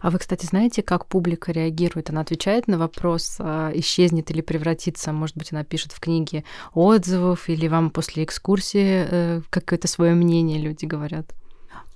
А 0.00 0.10
вы, 0.10 0.18
кстати, 0.18 0.46
знаете, 0.46 0.82
как 0.82 1.06
публика 1.06 1.52
реагирует? 1.52 2.10
Она 2.10 2.20
отвечает 2.20 2.68
на 2.68 2.78
вопрос, 2.78 3.36
а, 3.38 3.70
исчезнет 3.74 4.30
или 4.30 4.40
превратится? 4.40 5.12
Может 5.12 5.36
быть, 5.36 5.52
она 5.52 5.64
пишет 5.64 5.92
в 5.92 6.00
книге 6.00 6.44
отзывов, 6.72 7.48
или 7.48 7.68
вам 7.68 7.90
после 7.90 8.24
экскурсии 8.24 9.06
э, 9.08 9.40
какое-то 9.50 9.88
свое 9.88 10.14
мнение 10.14 10.58
люди 10.58 10.84
говорят? 10.84 11.34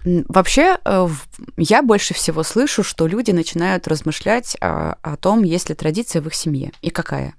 Вообще, 0.05 0.79
э, 0.85 1.09
я 1.57 1.83
больше 1.83 2.15
всего 2.15 2.43
слышу, 2.43 2.83
что 2.83 3.07
люди 3.07 3.31
начинают 3.31 3.87
размышлять 3.87 4.57
о, 4.61 4.97
о 5.03 5.17
том, 5.17 5.45
есть 5.45 5.69
ли 5.69 5.75
традиция 5.75 6.23
в 6.23 6.27
их 6.27 6.35
семье 6.35 6.73
и 6.83 6.91
какая. 6.91 7.35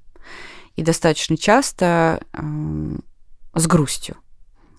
И 0.76 0.82
достаточно 0.82 1.38
часто 1.38 2.24
э, 2.32 2.42
с 3.56 3.68
грустью. 3.68 4.16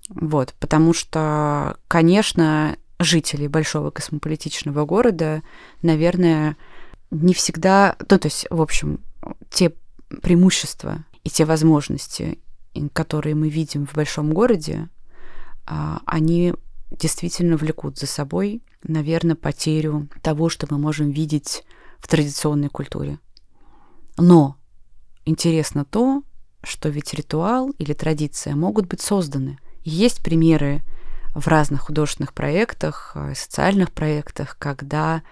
Вот, 0.09 0.55
потому 0.61 0.93
что, 0.93 1.77
конечно, 1.89 2.77
жителей 3.05 3.49
большого 3.49 3.91
космополитичного 3.91 4.85
города, 4.85 5.43
наверное, 5.83 6.57
не 7.11 7.35
всегда, 7.35 7.97
ну, 8.11 8.19
то 8.19 8.27
есть, 8.27 8.47
в 8.51 8.61
общем, 8.61 9.01
те 9.51 9.73
преимущества 10.23 11.05
и 11.23 11.31
те 11.31 11.45
возможности, 11.45 12.39
которые 12.93 13.35
мы 13.35 13.49
видим 13.49 13.87
в 13.87 13.95
большом 13.95 14.33
городе, 14.33 14.89
а, 15.67 16.01
они 16.05 16.55
действительно 16.91 17.57
влекут 17.57 17.99
за 17.99 18.07
собой, 18.07 18.63
наверное, 18.83 19.37
потерю 19.37 20.09
того, 20.23 20.49
что 20.49 20.67
мы 20.71 20.79
можем 20.79 21.11
видеть 21.11 21.65
в 21.99 22.09
традиционной 22.09 22.69
культуре. 22.69 23.19
Но 24.17 24.57
интересно 25.25 25.85
то, 25.85 26.23
что 26.63 26.89
ведь 26.89 27.15
ритуал 27.15 27.71
или 27.79 27.93
традиция 27.93 28.55
могут 28.55 28.87
быть 28.87 29.01
созданы. 29.01 29.59
есть 29.83 30.23
примеры 30.23 30.83
в 31.35 31.47
разных 31.49 31.83
художественных 31.83 32.33
проектах, 32.33 33.13
э, 33.15 33.35
социальных 33.35 33.93
проектах, 33.93 34.57
когда 34.59 35.23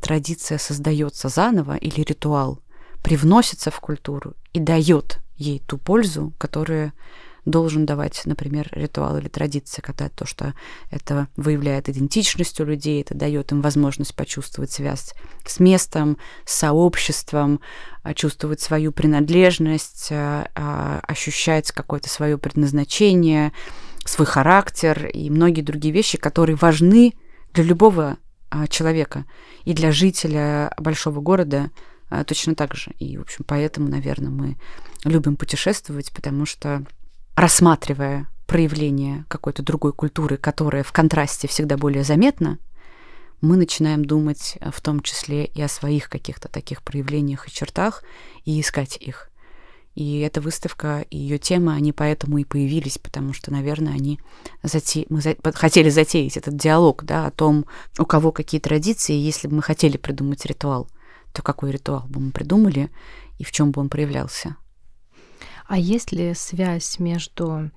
традиция 0.00 0.58
создается 0.58 1.28
заново 1.28 1.76
или 1.76 2.00
ритуал 2.00 2.60
привносится 3.02 3.70
в 3.70 3.80
культуру 3.80 4.34
и 4.52 4.58
дает 4.58 5.18
ей 5.36 5.60
ту 5.60 5.78
пользу, 5.78 6.32
которую 6.38 6.92
должен 7.46 7.86
давать, 7.86 8.20
например, 8.26 8.68
ритуал 8.72 9.16
или 9.16 9.28
традиция, 9.28 9.82
когда 9.82 10.08
то, 10.08 10.26
что 10.26 10.54
это 10.90 11.28
выявляет 11.36 11.88
идентичность 11.88 12.60
у 12.60 12.64
людей, 12.64 13.00
это 13.00 13.14
дает 13.14 13.52
им 13.52 13.62
возможность 13.62 14.14
почувствовать 14.14 14.70
связь 14.70 15.14
с 15.46 15.58
местом, 15.58 16.18
с 16.44 16.54
сообществом, 16.54 17.60
а, 18.02 18.12
чувствовать 18.12 18.60
свою 18.60 18.92
принадлежность, 18.92 20.08
а, 20.10 20.48
а, 20.54 21.00
ощущать 21.06 21.72
какое-то 21.72 22.10
свое 22.10 22.36
предназначение, 22.36 23.52
свой 24.04 24.26
характер 24.26 25.06
и 25.06 25.30
многие 25.30 25.62
другие 25.62 25.92
вещи, 25.92 26.18
которые 26.18 26.56
важны 26.56 27.14
для 27.52 27.64
любого 27.64 28.18
а, 28.50 28.66
человека. 28.66 29.24
И 29.64 29.74
для 29.74 29.92
жителя 29.92 30.72
большого 30.78 31.20
города 31.20 31.70
а, 32.08 32.24
точно 32.24 32.54
так 32.54 32.74
же. 32.74 32.92
И, 32.98 33.16
в 33.18 33.22
общем, 33.22 33.44
поэтому, 33.46 33.88
наверное, 33.88 34.30
мы 34.30 34.56
любим 35.04 35.36
путешествовать, 35.36 36.12
потому 36.12 36.46
что 36.46 36.84
рассматривая 37.36 38.26
проявление 38.46 39.24
какой-то 39.28 39.62
другой 39.62 39.92
культуры, 39.92 40.36
которая 40.36 40.82
в 40.82 40.92
контрасте 40.92 41.46
всегда 41.46 41.76
более 41.76 42.02
заметна, 42.02 42.58
мы 43.40 43.56
начинаем 43.56 44.04
думать 44.04 44.58
в 44.60 44.80
том 44.80 45.00
числе 45.00 45.44
и 45.44 45.62
о 45.62 45.68
своих 45.68 46.10
каких-то 46.10 46.48
таких 46.48 46.82
проявлениях 46.82 47.48
и 47.48 47.52
чертах 47.52 48.02
и 48.44 48.60
искать 48.60 48.96
их. 48.96 49.29
И 49.94 50.20
эта 50.20 50.40
выставка 50.40 51.04
и 51.10 51.18
ее 51.18 51.38
тема, 51.38 51.74
они 51.74 51.92
поэтому 51.92 52.38
и 52.38 52.44
появились, 52.44 52.98
потому 52.98 53.32
что, 53.32 53.50
наверное, 53.50 53.92
они 53.92 54.20
зате... 54.62 55.06
мы 55.08 55.20
за... 55.20 55.34
хотели 55.52 55.90
затеять 55.90 56.36
этот 56.36 56.56
диалог 56.56 57.04
да, 57.04 57.26
о 57.26 57.30
том, 57.30 57.66
у 57.98 58.04
кого 58.04 58.30
какие 58.30 58.60
традиции. 58.60 59.14
Если 59.14 59.48
бы 59.48 59.56
мы 59.56 59.62
хотели 59.62 59.96
придумать 59.96 60.46
ритуал, 60.46 60.88
то 61.32 61.42
какой 61.42 61.72
ритуал 61.72 62.06
бы 62.08 62.20
мы 62.20 62.30
придумали 62.30 62.90
и 63.38 63.44
в 63.44 63.50
чем 63.50 63.72
бы 63.72 63.80
он 63.80 63.88
проявлялся? 63.88 64.56
А 65.66 65.78
есть 65.78 66.12
ли 66.12 66.34
связь 66.34 66.98
между 66.98 67.70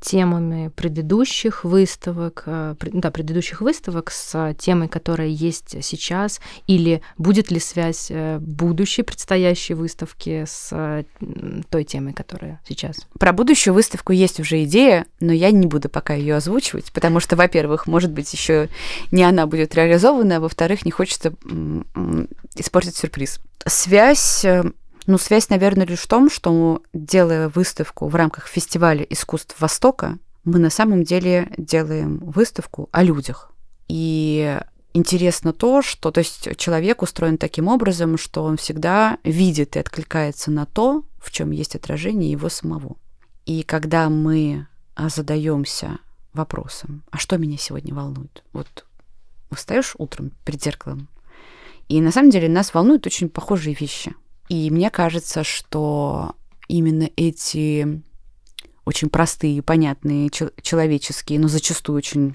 темами 0.00 0.68
предыдущих 0.68 1.64
выставок, 1.64 2.44
э, 2.46 2.74
да, 2.92 3.10
предыдущих 3.10 3.60
выставок 3.60 4.10
с 4.10 4.54
темой, 4.58 4.88
которая 4.88 5.28
есть 5.28 5.82
сейчас, 5.84 6.40
или 6.66 7.02
будет 7.16 7.50
ли 7.50 7.58
связь 7.58 8.08
э, 8.10 8.38
будущей 8.38 9.02
предстоящей 9.02 9.74
выставки 9.74 10.44
с 10.46 11.04
той 11.70 11.84
темой, 11.84 12.12
которая 12.12 12.60
сейчас? 12.68 13.06
Про 13.18 13.32
будущую 13.32 13.74
выставку 13.74 14.12
есть 14.12 14.40
уже 14.40 14.64
идея, 14.64 15.06
но 15.20 15.32
я 15.32 15.50
не 15.50 15.66
буду 15.66 15.88
пока 15.88 16.14
ее 16.14 16.36
озвучивать, 16.36 16.92
потому 16.92 17.20
что, 17.20 17.36
во-первых, 17.36 17.86
может 17.86 18.12
быть, 18.12 18.32
еще 18.32 18.68
не 19.10 19.24
она 19.24 19.46
будет 19.46 19.74
реализована, 19.74 20.36
а 20.36 20.40
во-вторых, 20.40 20.84
не 20.84 20.90
хочется 20.90 21.34
испортить 22.54 22.96
сюрприз. 22.96 23.40
Связь 23.66 24.44
э, 24.44 24.64
ну, 25.08 25.16
связь, 25.16 25.48
наверное, 25.48 25.86
лишь 25.86 26.00
в 26.00 26.06
том, 26.06 26.28
что, 26.28 26.82
делая 26.92 27.48
выставку 27.48 28.08
в 28.08 28.14
рамках 28.14 28.46
фестиваля 28.46 29.02
искусств 29.04 29.58
Востока, 29.58 30.18
мы 30.44 30.58
на 30.58 30.68
самом 30.68 31.02
деле 31.02 31.50
делаем 31.56 32.18
выставку 32.18 32.90
о 32.92 33.02
людях. 33.02 33.50
И 33.88 34.60
интересно 34.92 35.54
то, 35.54 35.80
что 35.80 36.10
то 36.10 36.18
есть 36.18 36.54
человек 36.58 37.00
устроен 37.00 37.38
таким 37.38 37.68
образом, 37.68 38.18
что 38.18 38.44
он 38.44 38.58
всегда 38.58 39.16
видит 39.24 39.76
и 39.76 39.78
откликается 39.78 40.50
на 40.50 40.66
то, 40.66 41.04
в 41.18 41.30
чем 41.30 41.52
есть 41.52 41.74
отражение 41.74 42.30
его 42.30 42.50
самого. 42.50 42.96
И 43.46 43.62
когда 43.62 44.10
мы 44.10 44.66
задаемся 44.98 46.00
вопросом, 46.34 47.02
а 47.10 47.16
что 47.16 47.38
меня 47.38 47.56
сегодня 47.56 47.94
волнует? 47.94 48.44
Вот 48.52 48.84
встаешь 49.52 49.94
утром 49.96 50.32
перед 50.44 50.62
зеркалом, 50.62 51.08
и 51.88 52.02
на 52.02 52.12
самом 52.12 52.28
деле 52.28 52.50
нас 52.50 52.74
волнуют 52.74 53.06
очень 53.06 53.30
похожие 53.30 53.74
вещи– 53.74 54.14
и 54.48 54.70
мне 54.70 54.90
кажется, 54.90 55.44
что 55.44 56.34
именно 56.68 57.08
эти 57.16 58.02
очень 58.84 59.10
простые, 59.10 59.62
понятные, 59.62 60.30
человеческие, 60.30 61.38
но 61.38 61.48
зачастую 61.48 61.98
очень 61.98 62.34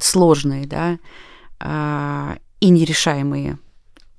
сложные, 0.00 0.66
да, 0.66 0.98
а, 1.58 2.38
и 2.60 2.68
нерешаемые 2.70 3.58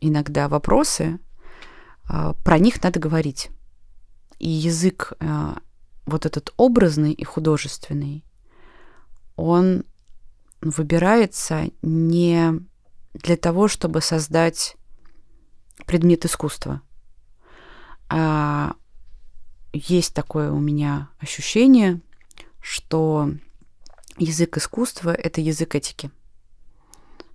иногда 0.02 0.50
вопросы, 0.50 1.20
а, 2.10 2.34
про 2.44 2.60
них 2.60 2.84
надо 2.84 3.00
говорить. 3.00 3.50
И 4.40 4.50
язык 4.50 5.14
а, 5.22 5.60
вот 6.06 6.26
этот 6.26 6.54
образный 6.58 7.14
и 7.14 7.24
художественный, 7.24 8.26
он 9.38 9.86
выбирается 10.62 11.70
не 11.82 12.60
для 13.14 13.38
того, 13.38 13.70
чтобы 13.70 14.02
создать 14.02 14.76
предмет 15.86 16.26
искусства– 16.26 16.82
а, 18.10 18.76
есть 19.74 20.14
такое 20.14 20.52
у 20.52 20.60
меня 20.60 21.10
ощущение, 21.20 22.02
что 22.62 23.32
язык 24.18 24.58
искусства— 24.58 25.14
это 25.14 25.42
язык 25.42 25.76
этики. 25.76 26.12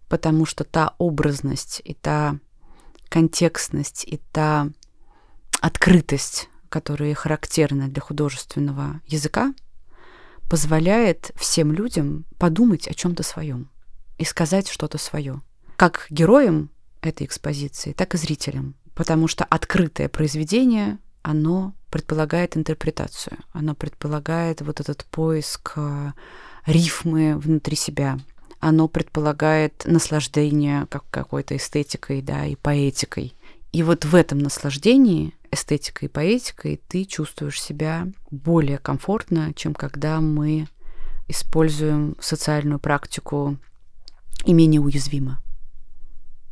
Потому 0.09 0.47
что 0.47 0.65
та 0.65 0.95
образность 0.99 1.83
и 1.85 1.95
та 1.95 2.39
контекстность 3.09 4.05
и 4.05 4.21
та 4.33 4.71
открытость, 5.61 6.49
которая 6.69 7.15
характерна 7.15 7.89
для 7.89 8.01
художественного 8.01 9.01
языка, 9.07 9.55
позволяет 10.49 11.33
всем 11.37 11.73
людям 11.73 12.25
подумать 12.39 12.89
о 12.89 12.95
чем-то 12.95 13.23
своем 13.23 13.71
и 14.17 14.25
сказать 14.25 14.69
что-то 14.69 14.99
свое. 14.99 15.43
Как 15.77 16.07
героям 16.11 16.71
этой 17.03 17.27
экспозиции, 17.27 17.93
так 17.93 18.15
и 18.15 18.19
зрителям 18.19 18.75
потому 18.99 19.29
что 19.29 19.45
открытое 19.45 20.09
произведение, 20.09 20.99
оно 21.23 21.73
предполагает 21.89 22.57
интерпретацию, 22.57 23.39
оно 23.53 23.77
предполагает 23.77 24.61
вот 24.61 24.81
этот 24.81 25.05
поиск 25.05 25.75
э, 25.77 26.11
рифмы 26.67 27.39
внутри 27.39 27.77
себя, 27.77 28.19
оно 28.59 28.89
предполагает 28.89 29.85
наслаждение 29.87 30.87
как 30.91 31.05
какой-то 31.13 31.57
эстетикой, 31.57 32.23
да, 32.23 32.45
и 32.47 32.57
поэтикой. 32.57 33.35
И 33.71 33.85
вот 33.85 34.05
в 34.05 34.17
этом 34.17 34.39
наслаждении 34.39 35.33
эстетикой 35.53 36.09
и 36.09 36.11
поэтикой 36.11 36.81
ты 36.89 37.05
чувствуешь 37.05 37.63
себя 37.63 38.09
более 38.33 38.79
комфортно, 38.79 39.55
чем 39.55 39.75
когда 39.75 40.21
мы 40.21 40.67
используем 41.29 42.17
социальную 42.19 42.81
практику 42.81 43.59
и 44.45 44.53
менее 44.53 44.81
уязвимо. 44.81 45.41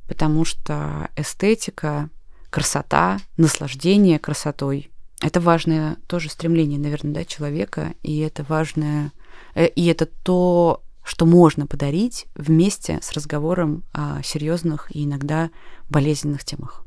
Потому 0.07 0.45
что 0.45 1.11
эстетика 1.17 2.09
красота, 2.51 3.19
наслаждение 3.37 4.19
красотой. 4.19 4.91
Это 5.23 5.41
важное 5.41 5.97
тоже 6.07 6.29
стремление, 6.29 6.79
наверное, 6.79 7.15
да, 7.15 7.25
человека, 7.25 7.95
и 8.03 8.19
это 8.19 8.45
важное, 8.45 9.13
э, 9.55 9.67
и 9.67 9.87
это 9.87 10.07
то, 10.07 10.83
что 11.03 11.25
можно 11.25 11.67
подарить 11.67 12.27
вместе 12.35 12.99
с 13.01 13.13
разговором 13.13 13.85
о 13.93 14.23
серьезных 14.23 14.95
и 14.95 15.05
иногда 15.05 15.51
болезненных 15.89 16.45
темах. 16.45 16.85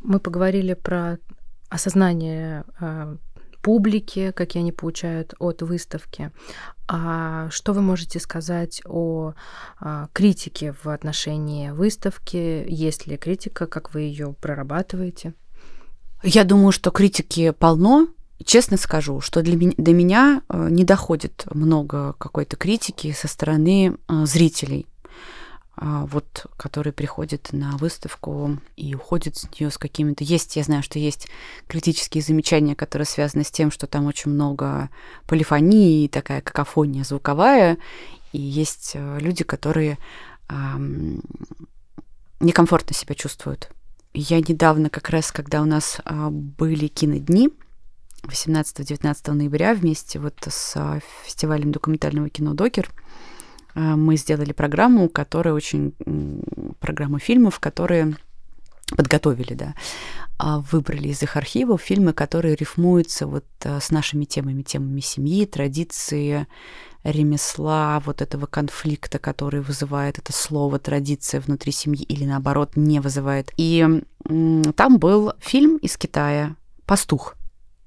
Мы 0.00 0.18
поговорили 0.18 0.74
про 0.74 1.18
осознание 1.68 2.64
э, 2.80 3.16
публики, 3.62 4.32
какие 4.32 4.62
они 4.62 4.72
получают 4.72 5.34
от 5.38 5.62
выставки. 5.62 6.30
А 6.88 7.48
что 7.50 7.72
вы 7.72 7.82
можете 7.82 8.18
сказать 8.18 8.82
о 8.84 9.34
а, 9.78 10.08
критике 10.12 10.74
в 10.82 10.88
отношении 10.88 11.70
выставки? 11.70 12.64
Есть 12.68 13.06
ли 13.06 13.16
критика, 13.16 13.66
как 13.66 13.94
вы 13.94 14.02
ее 14.02 14.34
прорабатываете? 14.40 15.34
Я 16.22 16.44
думаю, 16.44 16.72
что 16.72 16.90
критики 16.90 17.50
полно. 17.50 18.08
Честно 18.44 18.76
скажу, 18.76 19.20
что 19.20 19.42
для 19.42 19.56
меня, 19.56 19.74
до 19.76 19.92
меня 19.92 20.42
э, 20.48 20.68
не 20.70 20.84
доходит 20.84 21.44
много 21.52 22.14
какой-то 22.14 22.56
критики 22.56 23.12
со 23.12 23.28
стороны 23.28 23.96
э, 24.08 24.26
зрителей. 24.26 24.86
А, 25.82 26.04
вот, 26.04 26.46
который 26.58 26.92
приходит 26.92 27.48
на 27.52 27.78
выставку 27.78 28.58
и 28.76 28.94
уходит 28.94 29.38
с 29.38 29.48
нее 29.50 29.70
с 29.70 29.78
какими-то... 29.78 30.24
Есть, 30.24 30.56
я 30.56 30.62
знаю, 30.62 30.82
что 30.82 30.98
есть 30.98 31.26
критические 31.68 32.22
замечания, 32.22 32.74
которые 32.74 33.06
связаны 33.06 33.44
с 33.44 33.50
тем, 33.50 33.70
что 33.70 33.86
там 33.86 34.04
очень 34.04 34.30
много 34.30 34.90
полифонии, 35.26 36.06
такая 36.06 36.42
какофония 36.42 37.02
звуковая, 37.02 37.78
и 38.32 38.38
есть 38.38 38.92
э, 38.92 39.18
люди, 39.20 39.42
которые 39.42 39.96
эм, 40.50 41.22
некомфортно 42.40 42.94
себя 42.94 43.14
чувствуют. 43.14 43.70
Я 44.12 44.40
недавно, 44.40 44.90
как 44.90 45.08
раз, 45.08 45.32
когда 45.32 45.62
у 45.62 45.64
нас 45.64 46.02
э, 46.04 46.28
были 46.28 46.88
кинодни, 46.88 47.48
18-19 48.24 49.32
ноября 49.32 49.72
вместе 49.72 50.18
вот 50.18 50.34
с 50.46 50.74
э, 50.76 51.00
фестивалем 51.24 51.72
документального 51.72 52.28
кино 52.28 52.52
«Докер», 52.52 52.90
а, 52.90 53.29
мы 53.74 54.16
сделали 54.16 54.52
программу, 54.52 55.08
которая 55.08 55.54
очень... 55.54 55.94
программу 56.80 57.18
фильмов, 57.18 57.60
которые 57.60 58.16
подготовили, 58.96 59.54
да, 59.54 59.74
а, 60.38 60.60
выбрали 60.72 61.08
из 61.08 61.22
их 61.22 61.36
архивов 61.36 61.82
фильмы, 61.82 62.12
которые 62.12 62.56
рифмуются 62.56 63.26
вот 63.26 63.44
а, 63.64 63.80
с 63.80 63.90
нашими 63.90 64.24
темами, 64.24 64.62
темами 64.62 65.00
семьи, 65.00 65.46
традиции, 65.46 66.46
ремесла, 67.02 68.02
вот 68.04 68.20
этого 68.20 68.46
конфликта, 68.46 69.18
который 69.18 69.60
вызывает 69.60 70.18
это 70.18 70.32
слово 70.32 70.78
традиция 70.78 71.40
внутри 71.40 71.72
семьи 71.72 72.02
или 72.02 72.24
наоборот 72.24 72.76
не 72.76 73.00
вызывает. 73.00 73.52
И 73.56 73.86
там 74.24 74.98
был 74.98 75.32
фильм 75.40 75.76
из 75.78 75.96
Китая 75.96 76.56
«Пастух», 76.84 77.36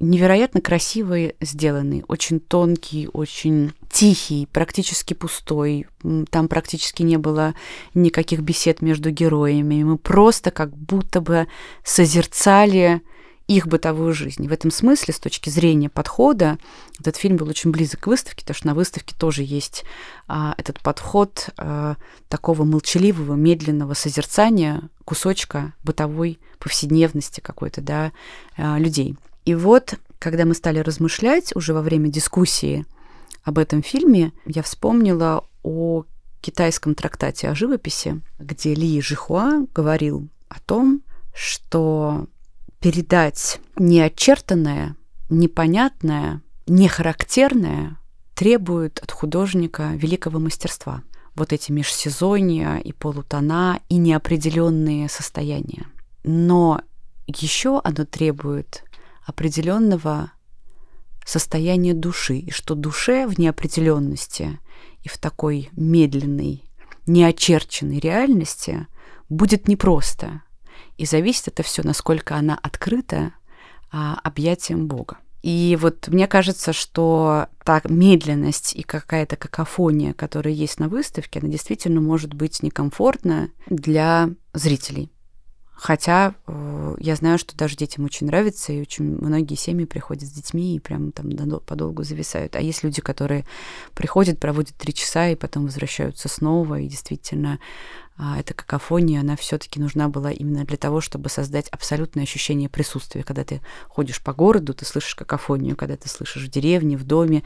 невероятно 0.10 0.62
красивый 0.62 1.36
сделанный, 1.42 2.04
очень 2.08 2.40
тонкий, 2.40 3.10
очень 3.12 3.74
тихий, 3.92 4.48
практически 4.52 5.14
пустой. 5.14 5.88
Там 6.30 6.48
практически 6.48 7.04
не 7.04 7.18
было 7.18 7.56
никаких 7.94 8.42
бесед 8.42 8.82
между 8.82 9.12
героями. 9.12 9.84
Мы 9.84 9.98
просто 9.98 10.52
как 10.52 10.76
будто 10.76 11.22
бы 11.22 11.48
созерцали 11.84 13.02
их 13.48 13.68
бытовую 13.68 14.14
жизнь. 14.14 14.48
В 14.48 14.52
этом 14.54 14.72
смысле, 14.72 15.14
с 15.14 15.20
точки 15.20 15.50
зрения 15.50 15.90
подхода, 15.90 16.58
этот 17.00 17.18
фильм 17.18 17.36
был 17.36 17.50
очень 17.50 17.72
близок 17.72 18.02
к 18.02 18.08
выставке, 18.08 18.42
потому 18.42 18.56
что 18.56 18.68
на 18.68 18.74
выставке 18.74 19.16
тоже 19.18 19.44
есть 19.44 19.84
а, 20.28 20.56
этот 20.58 20.80
подход 20.80 21.50
а, 21.58 21.98
такого 22.30 22.64
молчаливого, 22.64 23.36
медленного 23.36 23.96
созерцания 23.96 24.90
кусочка 25.04 25.74
бытовой 25.84 26.40
повседневности 26.58 27.42
какой-то, 27.42 27.82
да, 27.82 28.14
а, 28.56 28.78
людей. 28.80 29.18
И 29.46 29.56
вот, 29.56 29.96
когда 30.20 30.46
мы 30.46 30.54
стали 30.54 30.80
размышлять 30.80 31.56
уже 31.56 31.74
во 31.74 31.82
время 31.82 32.10
дискуссии 32.10 32.86
об 33.44 33.58
этом 33.58 33.84
фильме, 33.84 34.32
я 34.46 34.64
вспомнила 34.64 35.46
о 35.64 36.06
китайском 36.42 36.96
трактате 36.96 37.50
о 37.50 37.56
живописи, 37.56 38.22
где 38.40 38.74
Ли 38.74 39.02
Жихуа 39.02 39.66
говорил 39.74 40.28
о 40.50 40.60
том, 40.60 41.02
что 41.34 42.28
передать 42.80 43.60
неочертанное, 43.78 44.96
непонятное, 45.30 46.42
нехарактерное 46.68 47.98
требует 48.36 49.00
от 49.00 49.12
художника 49.12 49.92
великого 49.94 50.40
мастерства. 50.40 51.04
Вот 51.36 51.54
эти 51.54 51.72
межсезонья 51.72 52.78
и 52.78 52.92
полутона 52.92 53.80
и 53.90 53.96
неопределенные 53.96 55.10
состояния. 55.10 55.88
Но 56.24 56.82
еще 57.26 57.82
оно 57.84 58.06
требует 58.06 58.84
определенного 59.26 60.32
состояния 61.26 61.94
души, 61.94 62.38
и 62.38 62.52
что 62.52 62.76
душе 62.76 63.28
в 63.28 63.40
неопределенности 63.40 64.60
и 65.02 65.10
в 65.10 65.18
такой 65.18 65.70
медленной, 65.74 66.64
неочерченной 67.06 68.00
реальности 68.00 68.88
будет 69.30 69.68
непросто. 69.68 70.42
И 70.98 71.06
зависит 71.06 71.48
это 71.48 71.64
все, 71.64 71.84
насколько 71.84 72.36
она 72.36 72.58
открыта 72.62 73.34
а, 73.92 74.20
объятием 74.24 74.88
Бога. 74.88 75.18
И 75.44 75.78
вот 75.80 76.08
мне 76.08 76.26
кажется, 76.28 76.72
что 76.72 77.48
та 77.66 77.82
медленность 77.84 78.74
и 78.74 78.82
какая-то 78.82 79.36
какофония, 79.36 80.14
которая 80.14 80.54
есть 80.54 80.80
на 80.80 80.88
выставке, 80.88 81.40
она 81.40 81.50
действительно 81.50 82.00
может 82.00 82.34
быть 82.34 82.64
некомфортна 82.64 83.52
для 83.68 84.30
зрителей. 84.54 85.12
Хотя 85.84 86.34
э, 86.48 86.96
я 87.02 87.18
знаю, 87.18 87.38
что 87.38 87.58
даже 87.58 87.76
детям 87.76 88.06
очень 88.06 88.28
нравится, 88.28 88.72
и 88.72 88.80
очень 88.80 89.04
многие 89.04 89.56
семьи 89.56 89.84
приходят 89.84 90.24
с 90.24 90.32
детьми 90.32 90.78
и 90.78 90.80
прям 90.80 91.12
там 91.12 91.30
подолгу 91.60 92.04
зависают. 92.04 92.56
А 92.56 92.62
есть 92.62 92.86
люди, 92.86 93.02
которые 93.02 93.44
приходят, 93.94 94.40
проводят 94.40 94.78
три 94.78 94.94
часа 94.94 95.28
и 95.28 95.36
потом 95.36 95.66
возвращаются 95.66 96.30
снова, 96.30 96.80
и 96.80 96.88
действительно 96.88 97.60
а, 98.16 98.40
эта 98.40 98.54
какофония, 98.54 99.20
она 99.20 99.36
все-таки 99.36 99.78
нужна 99.78 100.08
была 100.08 100.32
именно 100.32 100.64
для 100.64 100.78
того, 100.78 101.02
чтобы 101.02 101.28
создать 101.28 101.68
абсолютное 101.68 102.24
ощущение 102.24 102.70
присутствия. 102.70 103.24
Когда 103.24 103.44
ты 103.44 103.60
ходишь 103.90 104.24
по 104.24 104.32
городу, 104.32 104.74
ты 104.74 104.86
слышишь 104.86 105.16
какофонию, 105.16 105.76
когда 105.76 105.98
ты 105.98 106.08
слышишь 106.08 106.46
в 106.46 106.50
деревне, 106.50 106.96
в 106.96 107.04
доме, 107.04 107.44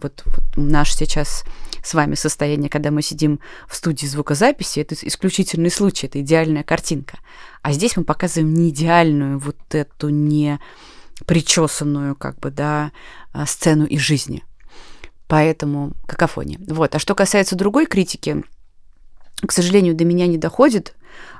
вот, 0.00 0.22
вот 0.24 0.44
наш 0.56 0.94
сейчас 0.94 1.44
с 1.82 1.94
вами 1.94 2.14
состояние, 2.14 2.68
когда 2.68 2.90
мы 2.90 3.02
сидим 3.02 3.40
в 3.68 3.74
студии 3.74 4.06
звукозаписи, 4.06 4.80
это 4.80 4.94
исключительный 4.94 5.70
случай, 5.70 6.06
это 6.06 6.20
идеальная 6.20 6.62
картинка. 6.62 7.18
А 7.62 7.72
здесь 7.72 7.96
мы 7.96 8.04
показываем 8.04 8.52
не 8.54 8.70
идеальную, 8.70 9.38
вот 9.38 9.58
эту 9.70 10.08
не 10.08 10.58
причесанную, 11.26 12.16
как 12.16 12.38
бы, 12.38 12.50
да, 12.50 12.92
а, 13.32 13.46
сцену 13.46 13.84
из 13.84 14.00
жизни. 14.00 14.44
Поэтому 15.28 15.92
какофония. 16.06 16.58
Вот. 16.66 16.94
А 16.94 16.98
что 16.98 17.14
касается 17.14 17.56
другой 17.56 17.86
критики, 17.86 18.44
к 19.46 19.52
сожалению, 19.52 19.94
до 19.94 20.04
меня 20.04 20.26
не 20.26 20.38
доходит, 20.38 20.94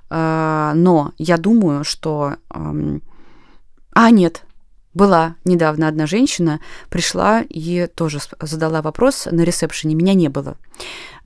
а, 0.08 0.72
но 0.74 1.12
я 1.18 1.36
думаю, 1.36 1.84
что... 1.84 2.36
А, 3.92 4.10
нет, 4.10 4.44
была 4.92 5.36
недавно 5.44 5.88
одна 5.88 6.06
женщина, 6.06 6.60
пришла 6.88 7.42
и 7.48 7.86
тоже 7.94 8.18
задала 8.40 8.82
вопрос 8.82 9.28
на 9.30 9.42
ресепшене, 9.42 9.94
меня 9.94 10.14
не 10.14 10.28
было. 10.28 10.56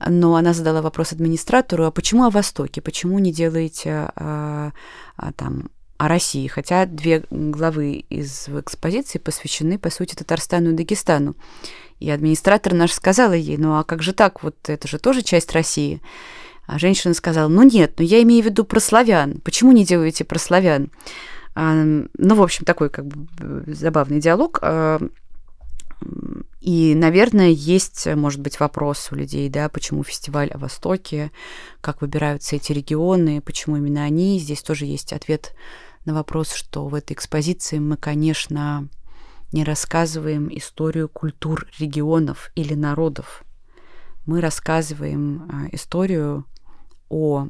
Но 0.05 0.35
она 0.35 0.53
задала 0.53 0.81
вопрос 0.81 1.13
администратору, 1.13 1.85
а 1.85 1.91
почему 1.91 2.25
о 2.25 2.29
Востоке, 2.29 2.81
почему 2.81 3.17
не 3.19 3.31
делаете 3.31 4.11
а, 4.15 4.71
а, 5.17 5.31
там 5.33 5.69
о 5.97 6.07
России, 6.07 6.47
хотя 6.47 6.85
две 6.85 7.23
главы 7.29 8.05
из 8.09 8.49
экспозиции 8.49 9.17
посвящены, 9.17 9.79
по 9.79 9.89
сути, 9.89 10.13
Татарстану 10.13 10.71
и 10.71 10.73
Дагестану. 10.73 11.35
И 11.99 12.09
администратор 12.09 12.73
наш 12.73 12.91
сказала 12.91 13.33
ей, 13.33 13.57
ну 13.57 13.77
а 13.77 13.83
как 13.83 14.03
же 14.03 14.13
так, 14.13 14.43
вот 14.43 14.55
это 14.67 14.87
же 14.87 14.99
тоже 14.99 15.21
часть 15.21 15.53
России. 15.53 16.01
А 16.67 16.79
женщина 16.79 17.13
сказала, 17.13 17.47
ну 17.47 17.63
нет, 17.63 17.93
ну 17.97 18.05
я 18.05 18.21
имею 18.23 18.43
в 18.43 18.45
виду 18.47 18.65
про 18.65 18.79
славян. 18.79 19.39
Почему 19.43 19.71
не 19.71 19.85
делаете 19.85 20.25
про 20.25 20.39
славян? 20.39 20.89
А, 21.55 21.73
ну, 21.73 22.35
в 22.35 22.41
общем, 22.41 22.65
такой 22.65 22.89
как 22.89 23.07
бы 23.07 23.73
забавный 23.73 24.19
диалог. 24.19 24.59
А, 24.61 25.01
и, 26.59 26.93
наверное, 26.95 27.49
есть, 27.49 28.05
может 28.15 28.41
быть, 28.41 28.59
вопрос 28.59 29.07
у 29.11 29.15
людей, 29.15 29.49
да, 29.49 29.69
почему 29.69 30.03
фестиваль 30.03 30.49
о 30.49 30.57
Востоке, 30.57 31.31
как 31.79 32.01
выбираются 32.01 32.57
эти 32.57 32.73
регионы, 32.73 33.41
почему 33.41 33.77
именно 33.77 34.03
они. 34.03 34.39
Здесь 34.39 34.61
тоже 34.61 34.85
есть 34.85 35.13
ответ 35.13 35.55
на 36.03 36.13
вопрос, 36.13 36.53
что 36.53 36.87
в 36.87 36.93
этой 36.93 37.13
экспозиции 37.13 37.79
мы, 37.79 37.97
конечно, 37.97 38.89
не 39.51 39.63
рассказываем 39.63 40.49
историю 40.55 41.07
культур 41.07 41.67
регионов 41.79 42.51
или 42.55 42.73
народов. 42.73 43.43
Мы 44.25 44.41
рассказываем 44.41 45.69
историю 45.71 46.45
о 47.09 47.47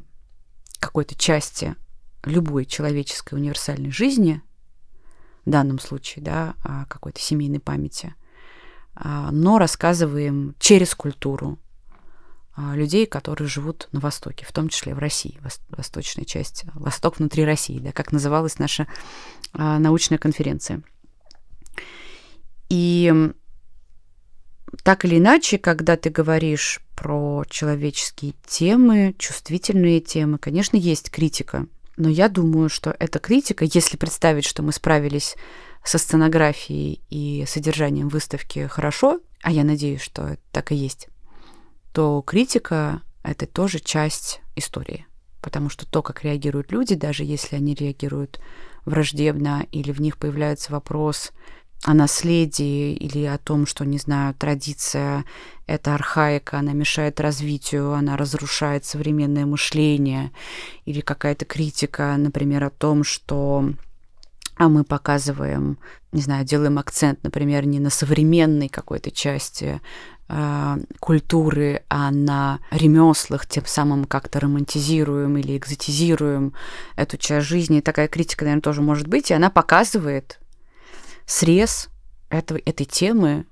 какой-то 0.78 1.16
части 1.16 1.74
любой 2.26 2.66
человеческой 2.66 3.34
универсальной 3.34 3.90
жизни, 3.90 4.42
в 5.44 5.50
данном 5.50 5.78
случае, 5.78 6.24
да, 6.24 6.54
о 6.62 6.86
какой-то 6.86 7.20
семейной 7.20 7.60
памяти, 7.60 8.14
а, 8.94 9.30
но 9.30 9.58
рассказываем 9.58 10.54
через 10.58 10.94
культуру 10.94 11.58
а, 12.56 12.74
людей, 12.74 13.06
которые 13.06 13.48
живут 13.48 13.88
на 13.92 14.00
Востоке, 14.00 14.46
в 14.46 14.52
том 14.52 14.68
числе 14.68 14.94
в 14.94 14.98
России, 14.98 15.38
восточная 15.68 16.24
часть, 16.24 16.64
Восток 16.74 17.18
внутри 17.18 17.44
России, 17.44 17.78
да, 17.78 17.92
как 17.92 18.12
называлась 18.12 18.58
наша 18.58 18.86
а, 19.52 19.78
научная 19.78 20.18
конференция. 20.18 20.82
И 22.68 23.32
так 24.82 25.04
или 25.04 25.18
иначе, 25.18 25.58
когда 25.58 25.96
ты 25.96 26.10
говоришь 26.10 26.80
про 26.96 27.44
человеческие 27.48 28.34
темы, 28.46 29.14
чувствительные 29.18 30.00
темы, 30.00 30.38
конечно, 30.38 30.76
есть 30.76 31.10
критика. 31.10 31.66
Но 31.96 32.08
я 32.08 32.28
думаю, 32.28 32.68
что 32.68 32.94
эта 32.98 33.18
критика, 33.18 33.64
если 33.64 33.96
представить, 33.96 34.44
что 34.44 34.62
мы 34.62 34.72
справились 34.72 35.34
со 35.84 35.98
сценографией 35.98 37.00
и 37.08 37.44
содержанием 37.46 38.08
выставки 38.08 38.66
хорошо, 38.66 39.20
а 39.42 39.50
я 39.50 39.64
надеюсь, 39.64 40.02
что 40.02 40.36
так 40.52 40.72
и 40.72 40.74
есть, 40.74 41.08
то 41.92 42.20
критика— 42.22 43.02
это 43.22 43.46
тоже 43.46 43.78
часть 43.78 44.40
истории. 44.56 45.06
Потому 45.40 45.70
что 45.70 45.86
то, 45.86 46.02
как 46.02 46.24
реагируют 46.24 46.72
люди, 46.72 46.94
даже 46.94 47.24
если 47.24 47.56
они 47.56 47.74
реагируют 47.74 48.40
враждебно 48.84 49.66
или 49.70 49.92
в 49.92 50.00
них 50.00 50.18
появляется 50.18 50.72
вопрос 50.72 51.30
о 51.84 51.94
наследии 51.94 52.94
или 52.94 53.24
о 53.24 53.38
том, 53.38 53.66
что, 53.66 53.84
не 53.84 53.98
знаю, 53.98 54.34
традиция— 54.34 55.24
это 55.66 55.94
архаика, 55.94 56.58
она 56.58 56.72
мешает 56.72 57.20
развитию, 57.20 57.92
она 57.92 58.16
разрушает 58.16 58.84
современное 58.84 59.46
мышление, 59.46 60.32
или 60.84 61.00
какая-то 61.00 61.44
критика, 61.44 62.16
например, 62.16 62.64
о 62.64 62.70
том, 62.70 63.04
что 63.04 63.70
а 64.58 64.68
мы 64.68 64.84
показываем, 64.84 65.78
не 66.12 66.22
знаю, 66.22 66.44
делаем 66.44 66.78
акцент, 66.78 67.22
например, 67.22 67.66
не 67.66 67.78
на 67.78 67.90
современной 67.90 68.68
какой-то 68.68 69.10
части 69.10 69.82
э, 70.28 70.76
культуры, 70.98 71.82
а 71.90 72.10
на 72.10 72.60
ремеслах, 72.70 73.46
тем 73.46 73.66
самым 73.66 74.06
как-то 74.06 74.40
романтизируем 74.40 75.36
или 75.36 75.58
экзотизируем 75.58 76.54
эту 76.96 77.18
часть 77.18 77.46
жизни. 77.46 77.82
Такая 77.82 78.08
критика, 78.08 78.46
наверное, 78.46 78.62
тоже 78.62 78.80
может 78.80 79.08
быть, 79.08 79.30
и 79.30 79.34
она 79.34 79.50
показывает 79.50 80.40
срез 81.26 81.88
этого, 82.30 82.58
этой 82.64 82.86
темы 82.86 83.46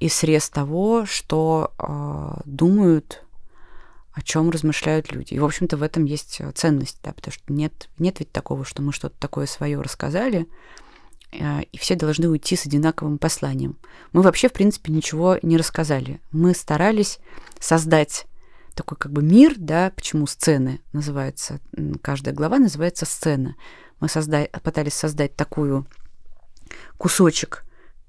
и 0.00 0.08
срез 0.08 0.48
того, 0.50 1.06
что 1.06 1.72
э, 1.78 2.40
думают, 2.44 3.24
о 4.12 4.22
чем 4.22 4.50
размышляют 4.50 5.12
люди. 5.12 5.34
И, 5.34 5.38
в 5.38 5.44
общем-то, 5.44 5.76
в 5.76 5.82
этом 5.82 6.04
есть 6.04 6.40
ценность, 6.54 6.98
да, 7.02 7.12
потому 7.12 7.32
что 7.32 7.52
нет, 7.52 7.88
нет 7.98 8.18
ведь 8.18 8.32
такого, 8.32 8.64
что 8.64 8.82
мы 8.82 8.92
что-то 8.92 9.16
такое 9.18 9.46
свое 9.46 9.80
рассказали, 9.80 10.48
э, 11.30 11.62
и 11.62 11.78
все 11.78 11.94
должны 11.94 12.28
уйти 12.28 12.56
с 12.56 12.66
одинаковым 12.66 13.18
посланием. 13.18 13.78
Мы 14.12 14.22
вообще, 14.22 14.48
в 14.48 14.52
принципе, 14.52 14.92
ничего 14.92 15.38
не 15.42 15.56
рассказали. 15.56 16.20
Мы 16.30 16.54
старались 16.54 17.20
создать 17.60 18.26
такой 18.74 18.96
как 18.96 19.12
бы 19.12 19.22
мир, 19.22 19.54
да, 19.56 19.92
почему 19.94 20.26
сцены 20.26 20.80
называется, 20.92 21.60
каждая 22.00 22.34
глава 22.34 22.58
называется 22.58 23.06
сцена. 23.06 23.54
Мы 24.00 24.08
созда... 24.08 24.48
пытались 24.62 24.94
создать 24.94 25.36
такую 25.36 25.86
кусочек 26.96 27.64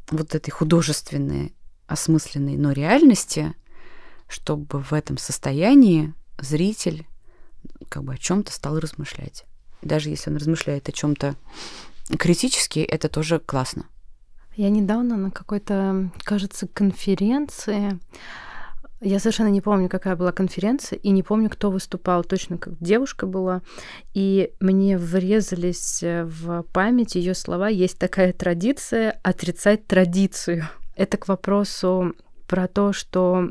вот 0.10 0.36
этой 0.36 0.52
художественной, 0.52 1.54
осмысленной, 1.88 2.58
но 2.58 2.71
реальности, 2.71 3.54
чтобы 4.28 4.82
в 4.82 4.93
этом 4.93 5.17
состоянии 5.17 6.13
зритель 6.39 7.08
как 7.89 8.04
бы 8.04 8.13
о 8.13 8.17
чем-то 8.17 8.52
стал 8.52 8.80
размышлять. 8.80 9.45
Даже 9.82 10.10
если 10.10 10.30
он 10.30 10.38
размышляет 10.38 10.89
о 10.89 10.91
чем-то 10.91 11.36
критически, 12.17 12.80
это 12.80 13.10
тоже 13.10 13.39
классно. 13.39 13.86
Я 14.56 14.69
недавно 14.69 15.17
на 15.17 15.32
какой-то, 15.32 16.12
кажется, 16.23 16.67
конференции 16.67 17.99
я 19.04 19.20
совершенно 19.20 19.50
не 19.50 19.62
помню, 19.62 19.89
какая 19.89 20.16
была 20.16 20.32
конференция, 20.32 20.98
и 20.98 21.10
не 21.10 21.24
помню, 21.24 21.50
кто 21.50 21.70
выступал. 21.70 22.24
Точно 22.24 22.58
как 22.58 22.78
девушка 22.80 23.28
была. 23.28 23.62
И 24.13 24.54
мне 24.60 24.98
врезались 24.98 26.02
э, 26.02 26.24
в 26.24 26.63
память 26.74 27.16
ее 27.16 27.34
слова. 27.34 27.68
Есть 27.68 28.00
такая 28.00 28.34
традиция 28.34 29.20
отрицать 29.24 29.88
традицию. 29.88 30.68
Это 30.96 31.18
к 31.18 31.28
вопросу 31.28 32.13
про 32.48 32.68
то, 32.68 32.94
что 32.94 33.50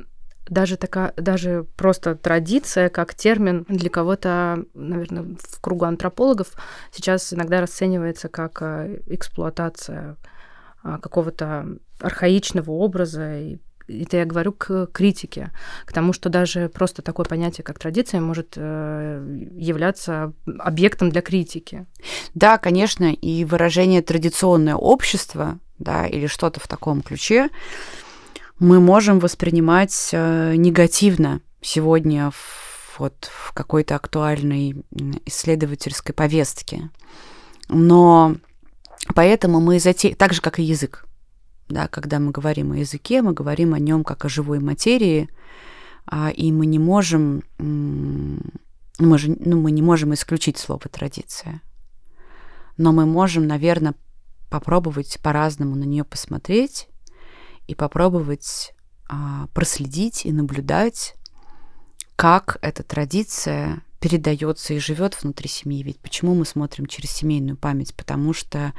даже 0.48 0.76
такая, 0.76 1.12
даже 1.16 1.66
просто 1.76 2.14
традиция 2.16 2.88
как 2.88 3.14
термин 3.14 3.64
для 3.68 3.90
кого-то, 3.90 4.64
наверное, 4.74 5.36
в 5.38 5.60
кругу 5.60 5.84
антропологов 5.84 6.52
сейчас 6.90 7.32
иногда 7.32 7.60
расценивается 7.60 8.28
как 8.28 8.62
э, 8.62 9.00
эксплуатация 9.06 10.16
а, 10.82 10.98
какого-то 10.98 11.78
архаичного 12.00 12.72
образа 12.72 13.38
и 13.38 13.58
это 14.00 14.18
я 14.18 14.24
говорю 14.24 14.52
к 14.52 14.86
критике, 14.86 15.50
к 15.84 15.92
тому, 15.92 16.12
что 16.12 16.28
даже 16.28 16.68
просто 16.68 17.02
такое 17.02 17.26
понятие, 17.26 17.64
как 17.64 17.78
традиция, 17.78 18.20
может 18.20 18.54
э, 18.56 19.48
являться 19.54 20.32
объектом 20.58 21.10
для 21.10 21.22
критики. 21.22 21.86
Да, 22.34 22.58
конечно, 22.58 23.12
и 23.12 23.44
выражение 23.44 24.02
традиционное 24.02 24.74
общество, 24.74 25.58
да, 25.78 26.06
или 26.06 26.26
что-то 26.26 26.60
в 26.60 26.68
таком 26.68 27.02
ключе, 27.02 27.50
мы 28.58 28.80
можем 28.80 29.18
воспринимать 29.18 30.10
э, 30.12 30.54
негативно 30.56 31.40
сегодня 31.60 32.30
в, 32.30 32.98
вот, 32.98 33.30
в 33.30 33.52
какой-то 33.52 33.96
актуальной 33.96 34.84
исследовательской 35.26 36.14
повестке. 36.14 36.90
Но 37.68 38.36
поэтому 39.14 39.60
мы 39.60 39.80
затеяли, 39.80 40.14
так 40.14 40.32
же, 40.32 40.40
как 40.40 40.58
и 40.58 40.62
язык, 40.62 41.06
да, 41.72 41.88
когда 41.88 42.18
мы 42.18 42.30
говорим 42.30 42.72
о 42.72 42.76
языке, 42.76 43.22
мы 43.22 43.32
говорим 43.32 43.74
о 43.74 43.78
нем 43.78 44.04
как 44.04 44.24
о 44.24 44.28
живой 44.28 44.60
материи, 44.60 45.28
а, 46.06 46.30
и 46.30 46.52
мы 46.52 46.66
не 46.66 46.78
можем, 46.78 47.42
мы, 47.58 49.18
же, 49.18 49.36
ну, 49.38 49.60
мы 49.60 49.70
не 49.70 49.82
можем 49.82 50.14
исключить 50.14 50.58
слово 50.58 50.82
традиция. 50.90 51.62
Но 52.76 52.92
мы 52.92 53.06
можем, 53.06 53.46
наверное, 53.46 53.94
попробовать 54.50 55.18
по-разному 55.22 55.76
на 55.76 55.84
нее 55.84 56.04
посмотреть 56.04 56.88
и 57.66 57.74
попробовать 57.74 58.74
а, 59.08 59.46
проследить 59.54 60.26
и 60.26 60.32
наблюдать, 60.32 61.14
как 62.16 62.58
эта 62.62 62.82
традиция 62.82 63.82
передается 64.02 64.74
и 64.74 64.80
живет 64.80 65.22
внутри 65.22 65.48
семьи. 65.48 65.82
Ведь 65.84 66.00
почему 66.00 66.34
мы 66.34 66.44
смотрим 66.44 66.86
через 66.86 67.10
семейную 67.12 67.56
память? 67.56 67.94
Потому 67.94 68.32
что 68.32 68.74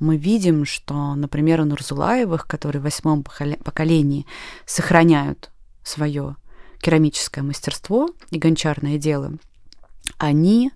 мы 0.00 0.16
видим, 0.16 0.64
что, 0.64 1.14
например, 1.14 1.60
у 1.60 1.64
Нурзулаевых, 1.64 2.48
которые 2.48 2.80
в 2.80 2.84
восьмом 2.84 3.22
поколении 3.22 4.26
сохраняют 4.66 5.52
свое 5.84 6.34
керамическое 6.80 7.44
мастерство 7.44 8.10
и 8.30 8.38
гончарное 8.38 8.98
дело, 8.98 9.34
они, 10.18 10.72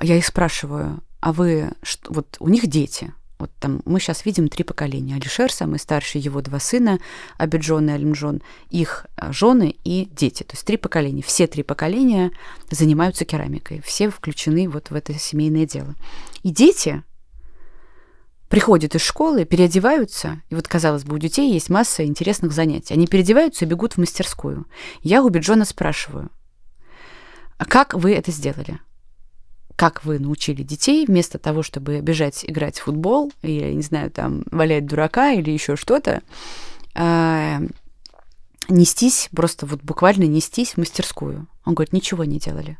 я 0.00 0.16
их 0.18 0.26
спрашиваю, 0.26 1.02
а 1.20 1.32
вы, 1.32 1.72
что, 1.82 2.12
вот 2.12 2.36
у 2.38 2.50
них 2.50 2.66
дети, 2.66 3.14
вот 3.38 3.50
там 3.60 3.82
мы 3.84 4.00
сейчас 4.00 4.24
видим 4.24 4.48
три 4.48 4.64
поколения. 4.64 5.16
Алишер, 5.16 5.52
самый 5.52 5.78
старший, 5.78 6.20
его 6.20 6.40
два 6.40 6.58
сына, 6.58 6.98
Абиджон 7.36 7.90
и 7.90 7.92
Алимджон, 7.92 8.42
их 8.70 9.06
а, 9.16 9.32
жены 9.32 9.76
и 9.84 10.08
дети. 10.10 10.42
То 10.42 10.54
есть 10.54 10.66
три 10.66 10.76
поколения. 10.76 11.22
Все 11.22 11.46
три 11.46 11.62
поколения 11.62 12.30
занимаются 12.70 13.24
керамикой. 13.24 13.82
Все 13.84 14.08
включены 14.08 14.68
вот 14.68 14.90
в 14.90 14.94
это 14.94 15.12
семейное 15.14 15.66
дело. 15.66 15.94
И 16.42 16.50
дети 16.50 17.02
приходят 18.48 18.94
из 18.94 19.02
школы, 19.02 19.44
переодеваются, 19.44 20.40
и 20.50 20.54
вот, 20.54 20.68
казалось 20.68 21.04
бы, 21.04 21.16
у 21.16 21.18
детей 21.18 21.52
есть 21.52 21.68
масса 21.68 22.04
интересных 22.04 22.52
занятий. 22.52 22.94
Они 22.94 23.06
переодеваются 23.06 23.64
и 23.64 23.68
бегут 23.68 23.94
в 23.94 23.98
мастерскую. 23.98 24.66
Я 25.02 25.22
у 25.22 25.28
Биджона 25.28 25.64
спрашиваю, 25.64 26.30
а 27.58 27.64
как 27.64 27.94
вы 27.94 28.14
это 28.14 28.30
сделали? 28.30 28.78
Как 29.76 30.04
вы 30.04 30.18
научили 30.18 30.62
детей 30.62 31.06
вместо 31.06 31.38
того, 31.38 31.62
чтобы 31.62 32.00
бежать 32.00 32.44
играть 32.44 32.78
в 32.78 32.84
футбол 32.84 33.30
или, 33.42 33.72
не 33.72 33.82
знаю, 33.82 34.10
там, 34.10 34.44
валять 34.50 34.86
дурака 34.86 35.32
или 35.32 35.50
еще 35.50 35.76
что-то, 35.76 36.22
э, 36.94 37.58
нестись, 38.68 39.28
просто 39.34 39.66
вот 39.66 39.82
буквально 39.82 40.24
нестись 40.24 40.72
в 40.72 40.78
мастерскую. 40.78 41.46
Он 41.64 41.74
говорит, 41.74 41.92
ничего 41.92 42.24
не 42.24 42.38
делали. 42.38 42.78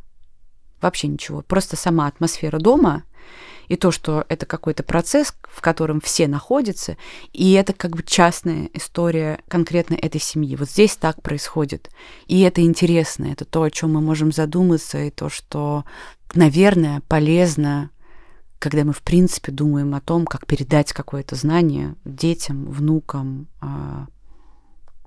Вообще 0.81 1.09
ничего. 1.09 1.43
Просто 1.43 1.77
сама 1.77 2.07
атмосфера 2.07 2.59
дома 2.59 3.05
и 3.69 3.77
то, 3.77 3.91
что 3.91 4.25
это 4.29 4.47
какой-то 4.47 4.83
процесс, 4.83 5.35
в 5.43 5.61
котором 5.61 6.01
все 6.01 6.29
находятся, 6.29 6.97
и 7.33 7.53
это 7.53 7.73
как 7.73 7.97
бы 7.97 8.03
частная 8.03 8.71
история 8.75 9.41
конкретно 9.49 9.95
этой 9.95 10.21
семьи. 10.21 10.57
Вот 10.57 10.71
здесь 10.71 10.97
так 10.97 11.21
происходит. 11.23 11.91
И 12.27 12.41
это 12.43 12.63
интересно, 12.63 13.27
это 13.27 13.45
то, 13.45 13.63
о 13.63 13.71
чем 13.71 13.95
мы 13.95 14.01
можем 14.01 14.33
задуматься, 14.33 14.99
и 14.99 15.11
то, 15.11 15.29
что, 15.29 15.85
наверное, 16.35 17.03
полезно 17.09 17.91
когда 18.59 18.85
мы, 18.85 18.93
в 18.93 19.03
принципе, 19.03 19.53
думаем 19.53 19.95
о 19.95 20.01
том, 20.01 20.25
как 20.25 20.47
передать 20.47 20.93
какое-то 20.93 21.37
знание 21.37 21.95
детям, 22.05 22.65
внукам, 22.71 23.49
а, 23.61 24.07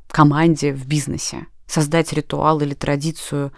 команде 0.07 0.73
в 0.73 0.85
бизнесе, 0.87 1.47
создать 1.67 2.13
ритуал 2.13 2.61
или 2.61 2.73
традицию 2.73 3.51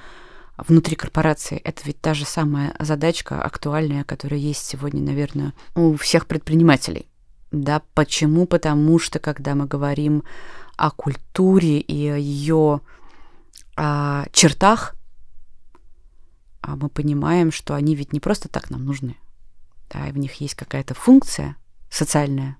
внутри 0.57 0.95
корпорации. 0.95 1.57
Это 1.57 1.81
ведь 1.85 1.99
та 2.01 2.13
же 2.13 2.25
самая 2.25 2.75
задачка 2.79 3.41
актуальная, 3.41 4.03
которая 4.03 4.39
есть 4.39 4.65
сегодня, 4.65 5.01
наверное, 5.01 5.53
у 5.75 5.95
всех 5.95 6.27
предпринимателей. 6.27 7.07
Да, 7.51 7.81
почему? 7.93 8.45
Потому 8.45 8.97
что, 8.99 9.19
когда 9.19 9.55
мы 9.55 9.65
говорим 9.65 10.23
о 10.77 10.91
культуре 10.91 11.79
и 11.79 12.07
о 12.07 12.17
ее 12.17 12.81
о 13.75 14.25
чертах, 14.31 14.95
а 16.61 16.75
мы 16.75 16.89
понимаем, 16.89 17.51
что 17.51 17.73
они 17.73 17.95
ведь 17.95 18.13
не 18.13 18.19
просто 18.19 18.49
так 18.49 18.69
нам 18.69 18.85
нужны. 18.85 19.17
Да, 19.91 20.07
и 20.07 20.11
в 20.11 20.17
них 20.17 20.35
есть 20.35 20.55
какая-то 20.55 20.93
функция 20.93 21.57
социальная, 21.89 22.57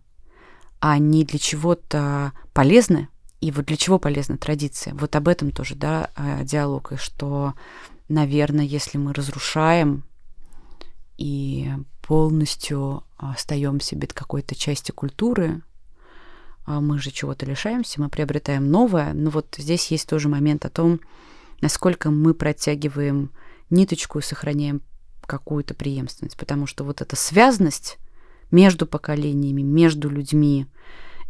а 0.79 0.91
они 0.91 1.23
для 1.23 1.39
чего-то 1.39 2.33
полезны. 2.53 3.07
И 3.39 3.51
вот 3.51 3.65
для 3.65 3.77
чего 3.77 3.97
полезна 3.97 4.37
традиция? 4.37 4.93
Вот 4.93 5.15
об 5.15 5.27
этом 5.27 5.51
тоже, 5.51 5.75
да, 5.75 6.11
э, 6.15 6.43
диалог, 6.43 6.91
и 6.91 6.97
что 6.97 7.53
наверное, 8.09 8.65
если 8.65 8.97
мы 8.97 9.13
разрушаем 9.13 10.03
и 11.17 11.71
полностью 12.01 13.03
остаемся 13.17 13.95
без 13.95 14.09
какой-то 14.13 14.53
части 14.55 14.91
культуры, 14.91 15.61
а 16.65 16.79
мы 16.79 16.99
же 16.99 17.11
чего-то 17.11 17.45
лишаемся, 17.45 18.01
мы 18.01 18.09
приобретаем 18.09 18.69
новое. 18.69 19.13
Но 19.13 19.29
вот 19.29 19.55
здесь 19.57 19.87
есть 19.87 20.07
тоже 20.07 20.29
момент 20.29 20.65
о 20.65 20.69
том, 20.69 20.99
насколько 21.61 22.11
мы 22.11 22.33
протягиваем 22.33 23.31
ниточку 23.71 24.19
и 24.19 24.23
сохраняем 24.23 24.81
какую-то 25.25 25.73
преемственность. 25.73 26.37
Потому 26.37 26.67
что 26.67 26.83
вот 26.83 27.01
эта 27.01 27.15
связность 27.15 27.97
между 28.51 28.85
поколениями, 28.85 29.61
между 29.61 30.09
людьми, 30.09 30.67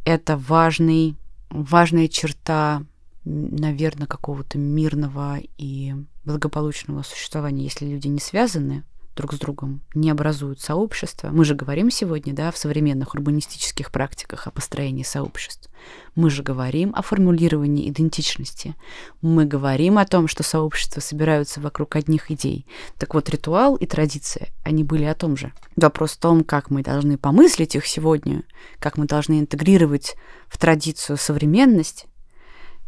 это 0.05 0.35
важный, 0.35 1.15
важная 1.49 2.07
черта 2.07 2.83
наверное, 3.23 4.07
какого-то 4.07 4.57
мирного 4.57 5.39
и 5.57 5.93
благополучного 6.25 7.03
существования, 7.03 7.63
если 7.63 7.85
люди 7.85 8.07
не 8.07 8.19
связаны 8.19 8.83
друг 9.15 9.33
с 9.33 9.39
другом, 9.39 9.81
не 9.93 10.09
образуют 10.09 10.61
сообщества. 10.61 11.29
Мы 11.31 11.45
же 11.45 11.55
говорим 11.55 11.91
сегодня, 11.91 12.33
да, 12.33 12.51
в 12.51 12.57
современных 12.57 13.13
урбанистических 13.13 13.91
практиках 13.91 14.47
о 14.47 14.51
построении 14.51 15.03
сообществ. 15.03 15.69
Мы 16.15 16.29
же 16.29 16.43
говорим 16.43 16.93
о 16.95 17.01
формулировании 17.01 17.89
идентичности. 17.89 18.75
Мы 19.21 19.45
говорим 19.45 19.97
о 19.97 20.05
том, 20.05 20.27
что 20.27 20.43
сообщества 20.43 21.01
собираются 21.01 21.59
вокруг 21.59 21.95
одних 21.95 22.31
идей. 22.31 22.65
Так 22.97 23.13
вот, 23.13 23.29
ритуал 23.29 23.75
и 23.75 23.85
традиция, 23.85 24.49
они 24.63 24.83
были 24.83 25.03
о 25.03 25.15
том 25.15 25.35
же. 25.35 25.51
Вопрос 25.75 26.11
в 26.11 26.19
том, 26.19 26.43
как 26.43 26.69
мы 26.69 26.83
должны 26.83 27.17
помыслить 27.17 27.75
их 27.75 27.85
сегодня, 27.85 28.43
как 28.79 28.97
мы 28.97 29.05
должны 29.05 29.39
интегрировать 29.39 30.15
в 30.47 30.57
традицию 30.57 31.17
современность, 31.17 32.05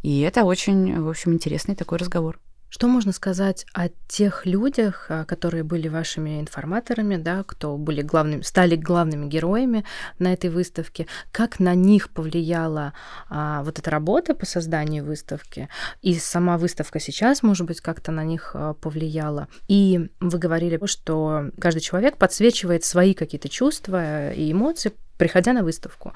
и 0.04 0.20
это 0.20 0.44
очень, 0.44 1.02
в 1.02 1.10
общем, 1.10 1.34
интересный 1.34 1.76
такой 1.76 1.98
разговор. 1.98 2.40
Что 2.74 2.88
можно 2.88 3.12
сказать 3.12 3.68
о 3.76 3.90
тех 4.08 4.48
людях, 4.48 5.06
а, 5.08 5.26
которые 5.26 5.64
были 5.64 5.90
вашими 5.90 6.42
информаторами, 6.42 7.18
да, 7.18 7.44
кто 7.44 7.78
были 7.78 8.02
главными, 8.02 8.42
стали 8.42 8.76
главными 8.76 9.28
героями 9.28 9.86
на 10.18 10.34
этой 10.34 10.50
выставке? 10.50 11.06
Как 11.32 11.60
на 11.60 11.76
них 11.76 12.10
повлияла 12.10 12.94
а, 13.30 13.62
вот 13.62 13.78
эта 13.78 13.92
работа 13.92 14.34
по 14.34 14.48
созданию 14.48 15.06
выставки? 15.06 15.70
И 16.02 16.16
сама 16.16 16.58
выставка 16.58 17.00
сейчас, 17.00 17.44
может 17.44 17.68
быть, 17.68 17.80
как-то 17.80 18.12
на 18.12 18.24
них 18.24 18.56
а, 18.56 18.74
повлияла? 18.74 19.50
И 19.68 20.10
вы 20.20 20.40
говорили, 20.40 20.84
что 20.88 21.52
каждый 21.62 21.82
человек 21.82 22.18
подсвечивает 22.18 22.84
свои 22.84 23.14
какие-то 23.14 23.50
чувства 23.50 24.34
и 24.34 24.52
эмоции 24.52 24.94
приходя 25.24 25.54
на 25.54 25.64
выставку. 25.64 26.12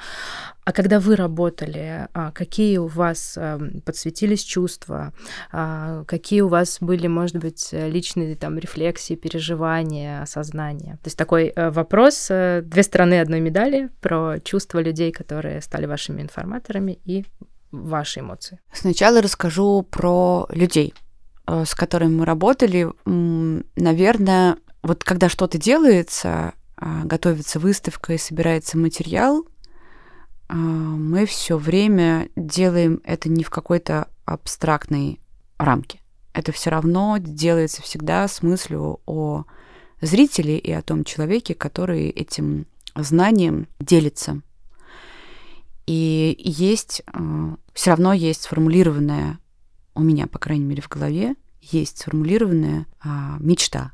А 0.66 0.74
когда 0.74 1.00
вы 1.00 1.16
работали, 1.16 2.10
а, 2.14 2.32
какие 2.32 2.78
у 2.78 2.88
вас 2.88 3.38
эм, 3.38 3.82
подсветились 3.86 4.44
чувства, 4.44 5.14
а, 5.50 6.04
какие 6.04 6.42
у 6.42 6.50
вас 6.50 6.80
были, 6.82 7.08
может 7.08 7.38
быть, 7.38 7.70
личные 7.72 8.36
там 8.36 8.58
рефлексии, 8.60 9.16
переживания, 9.16 10.22
осознания? 10.22 10.98
То 11.04 11.08
есть 11.08 11.18
такой 11.18 11.54
э, 11.56 11.70
вопрос, 11.70 12.28
э, 12.30 12.64
две 12.66 12.84
стороны 12.84 13.22
одной 13.22 13.40
медали 13.40 13.90
про 14.02 14.40
чувства 14.44 14.80
людей, 14.80 15.14
которые 15.14 15.62
стали 15.62 15.86
вашими 15.86 16.22
информаторами 16.22 17.00
и 17.06 17.24
ваши 17.72 18.20
эмоции. 18.20 18.60
Сначала 18.74 19.22
расскажу 19.22 19.88
про 19.90 20.48
людей, 20.50 20.94
э, 21.48 21.64
с 21.64 21.74
которыми 21.76 22.16
мы 22.18 22.26
работали. 22.26 22.90
Наверное, 23.06 24.58
вот 24.84 25.06
когда 25.06 25.30
что-то 25.30 25.58
делается, 25.58 26.54
готовится 26.80 27.60
выставка 27.60 28.14
и 28.14 28.18
собирается 28.18 28.78
материал, 28.78 29.46
а, 30.48 30.56
мы 30.56 31.26
все 31.26 31.58
время 31.58 32.30
делаем 32.36 33.02
это 33.04 33.30
не 33.30 33.44
в 33.44 33.50
какой-то 33.50 34.10
абстрактной 34.26 35.20
рамке. 35.58 36.02
Это 36.34 36.52
все 36.52 36.70
равно 36.70 37.18
делается 37.20 37.82
всегда 37.82 38.28
с 38.28 38.44
мыслью 38.44 39.02
о 39.06 39.46
зрителе 40.02 40.58
и 40.58 40.72
о 40.72 40.84
том 40.84 41.04
человеке, 41.04 41.56
который 41.56 42.10
этим 42.10 42.68
знанием 42.96 43.68
делится. 43.80 44.42
И 45.88 46.36
есть, 46.40 47.02
а, 47.08 47.56
все 47.74 47.92
равно 47.92 48.14
есть 48.14 48.44
сформулированная, 48.44 49.40
у 49.96 50.02
меня, 50.02 50.28
по 50.28 50.38
крайней 50.38 50.66
мере, 50.66 50.82
в 50.82 50.90
голове, 50.90 51.36
есть 51.60 51.98
сформулированная 51.98 52.86
мечта 53.40 53.94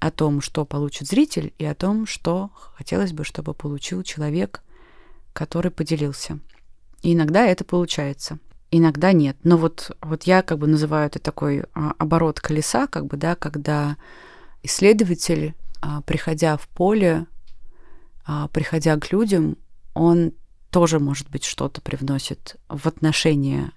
о 0.00 0.10
том, 0.10 0.40
что 0.40 0.64
получит 0.64 1.08
зритель, 1.08 1.52
и 1.58 1.64
о 1.64 1.74
том, 1.74 2.06
что 2.06 2.50
хотелось 2.74 3.12
бы, 3.12 3.22
чтобы 3.22 3.54
получил 3.54 4.02
человек, 4.02 4.62
который 5.32 5.70
поделился. 5.70 6.40
И 7.02 7.12
иногда 7.12 7.44
это 7.46 7.64
получается, 7.64 8.38
иногда 8.70 9.12
нет. 9.12 9.36
Но 9.44 9.58
вот, 9.58 9.94
вот 10.00 10.24
я 10.24 10.42
как 10.42 10.58
бы 10.58 10.66
называю 10.66 11.06
это 11.06 11.18
такой 11.18 11.64
а, 11.74 11.92
оборот 11.98 12.40
колеса, 12.40 12.86
как 12.86 13.06
бы, 13.06 13.18
да, 13.18 13.36
когда 13.36 13.96
исследователь, 14.62 15.54
а, 15.82 16.00
приходя 16.00 16.56
в 16.56 16.66
поле, 16.68 17.26
а, 18.24 18.48
приходя 18.48 18.96
к 18.96 19.12
людям, 19.12 19.58
он 19.92 20.32
тоже, 20.70 20.98
может 20.98 21.28
быть, 21.30 21.44
что-то 21.44 21.82
привносит 21.82 22.56
в 22.68 22.86
отношение 22.86 23.72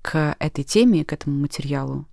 к 0.00 0.34
этой 0.40 0.64
теме, 0.64 1.04
к 1.04 1.12
этому 1.12 1.38
материалу. 1.38 2.06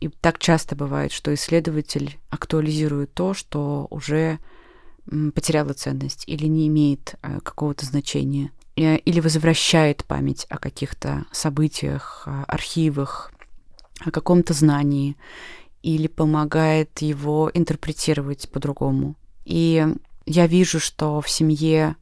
И 0.00 0.08
так 0.08 0.38
часто 0.38 0.74
бывает, 0.76 1.12
что 1.12 1.32
исследователь 1.34 2.18
актуализирует 2.30 3.12
то, 3.12 3.34
что 3.34 3.86
уже 3.90 4.38
потеряло 5.34 5.72
ценность 5.72 6.24
или 6.26 6.46
не 6.46 6.68
имеет 6.68 7.16
э, 7.22 7.40
какого-то 7.40 7.84
значения, 7.84 8.52
э, 8.76 8.96
или 8.96 9.20
возвращает 9.20 10.04
память 10.04 10.46
о 10.48 10.58
каких-то 10.58 11.26
событиях, 11.32 12.26
архивах, 12.46 13.32
о 14.04 14.10
каком-то 14.10 14.54
знании, 14.54 15.16
или 15.82 16.06
помогает 16.06 17.00
его 17.00 17.50
интерпретировать 17.52 18.50
по-другому. 18.50 19.16
И 19.44 19.86
я 20.26 20.46
вижу, 20.46 20.78
что 20.78 21.20
в 21.20 21.28
семье 21.28 21.96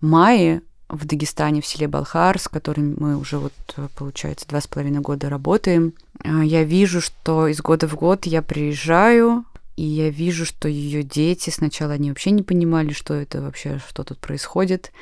Майи 0.00 0.62
в 0.90 1.06
Дагестане, 1.06 1.60
в 1.60 1.66
селе 1.66 1.88
Балхар, 1.88 2.38
с 2.38 2.48
которым 2.48 2.96
мы 2.98 3.16
уже 3.16 3.38
вот, 3.38 3.52
э, 3.76 3.88
получается, 3.96 4.46
два 4.48 4.60
с 4.60 4.66
половиной 4.66 5.00
года 5.00 5.30
работаем. 5.30 5.94
А, 6.24 6.44
я 6.44 6.64
вижу, 6.64 7.00
что 7.00 7.46
из 7.46 7.60
года 7.60 7.88
в 7.88 7.94
год 7.94 8.26
я 8.26 8.42
приезжаю, 8.42 9.44
и 9.76 9.84
я 9.84 10.10
вижу, 10.10 10.44
что 10.44 10.68
ее 10.68 11.02
дети 11.02 11.50
сначала 11.50 11.94
они 11.94 12.10
вообще 12.10 12.32
не 12.32 12.42
понимали, 12.42 12.92
что 12.92 13.14
это 13.14 13.40
вообще, 13.40 13.80
что 13.88 14.04
тут 14.04 14.18
происходит. 14.18 14.92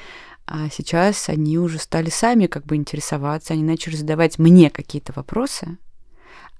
А 0.47 0.69
сейчас 0.71 1.29
они 1.29 1.59
уже 1.59 1.79
стали 1.79 2.11
сами 2.11 2.47
как 2.47 2.65
бы 2.65 2.77
интересоваться, 2.77 3.55
они 3.55 3.63
начали 3.63 3.97
задавать 3.97 4.39
мне 4.39 4.71
какие-то 4.71 5.13
вопросы 5.15 5.79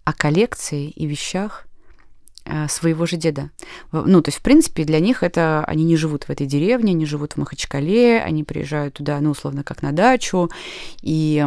о 0.05 0.13
коллекции 0.13 0.89
и 0.89 1.07
вещах, 1.07 1.68
своего 2.69 3.07
же 3.07 3.17
деда. 3.17 3.51
Ну, 3.93 4.23
то 4.23 4.29
есть, 4.29 4.39
в 4.39 4.43
принципе, 4.43 4.85
для 4.85 5.01
них 5.01 5.23
это... 5.23 5.65
Они 5.67 5.85
не 5.85 5.97
живут 5.97 6.25
в 6.25 6.31
этой 6.31 6.47
деревне, 6.47 6.93
они 6.93 7.07
живут 7.07 7.35
в 7.35 7.37
Махачкале, 7.39 8.21
они 8.21 8.45
приезжают 8.45 8.95
туда, 8.95 9.21
ну, 9.21 9.31
условно, 9.31 9.65
как 9.65 9.83
на 9.83 9.93
дачу, 9.93 10.51
и 11.03 11.47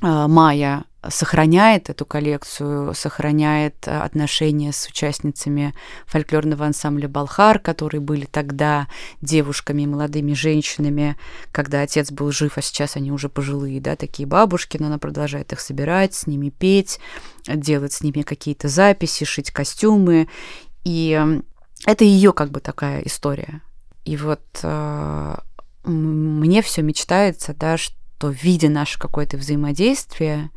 э, 0.00 0.26
Майя 0.26 0.84
сохраняет 1.08 1.88
эту 1.88 2.04
коллекцию, 2.04 2.94
сохраняет 2.94 3.86
э, 3.86 3.98
отношения 3.98 4.72
с 4.72 4.86
участницами 4.86 5.74
фольклорного 6.06 6.66
ансамбля 6.66 7.08
«Балхар», 7.08 7.58
которые 7.58 8.02
были 8.02 8.26
тогда 8.26 8.86
девушками 9.22 9.86
молодыми 9.86 10.34
женщинами, 10.34 11.16
когда 11.52 11.80
отец 11.80 12.10
был 12.10 12.30
жив, 12.32 12.58
а 12.58 12.62
сейчас 12.62 12.96
они 12.96 13.12
уже 13.12 13.30
пожилые, 13.30 13.80
да, 13.80 13.96
такие 13.96 14.26
бабушки, 14.26 14.76
но 14.78 14.88
она 14.88 14.98
продолжает 14.98 15.52
их 15.52 15.60
собирать, 15.60 16.14
с 16.14 16.26
ними 16.26 16.50
петь, 16.50 17.00
делать 17.46 17.94
с 17.94 18.02
ними 18.02 18.20
какие-то 18.22 18.68
записи, 18.68 19.24
шить 19.24 19.50
костюмы. 19.50 20.28
И 20.84 21.18
это 21.86 22.04
ее 22.04 22.34
как 22.34 22.50
бы 22.50 22.60
такая 22.60 23.00
история. 23.02 23.62
И 24.04 24.18
вот 24.18 24.42
э, 24.62 25.36
мне 25.84 26.60
все 26.60 26.82
мечтается, 26.82 27.54
да, 27.54 27.78
что 27.78 27.99
видя 28.28 28.68
наше 28.68 28.98
какое-то 28.98 29.36
взаимодействие, 29.36 30.50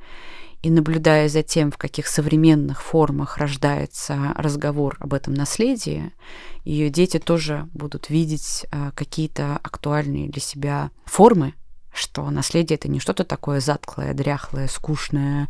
и 0.63 0.69
наблюдая 0.69 1.27
за 1.27 1.43
тем, 1.43 1.71
в 1.71 1.77
каких 1.77 2.07
современных 2.07 2.81
формах 2.81 3.37
рождается 3.37 4.33
разговор 4.37 4.95
об 5.01 5.13
этом 5.13 5.33
наследии, 5.33 6.13
ее 6.63 6.89
дети 6.89 7.19
тоже 7.19 7.67
будут 7.73 8.09
видеть 8.09 8.65
а, 8.71 8.91
какие-то 8.91 9.57
актуальные 9.57 10.29
для 10.29 10.41
себя 10.41 10.91
формы, 11.03 11.53
что 11.93 12.29
наследие 12.31 12.75
это 12.77 12.87
не 12.87 13.01
что-то 13.01 13.25
такое 13.25 13.59
затклое, 13.59 14.13
дряхлое, 14.13 14.69
скучное, 14.69 15.49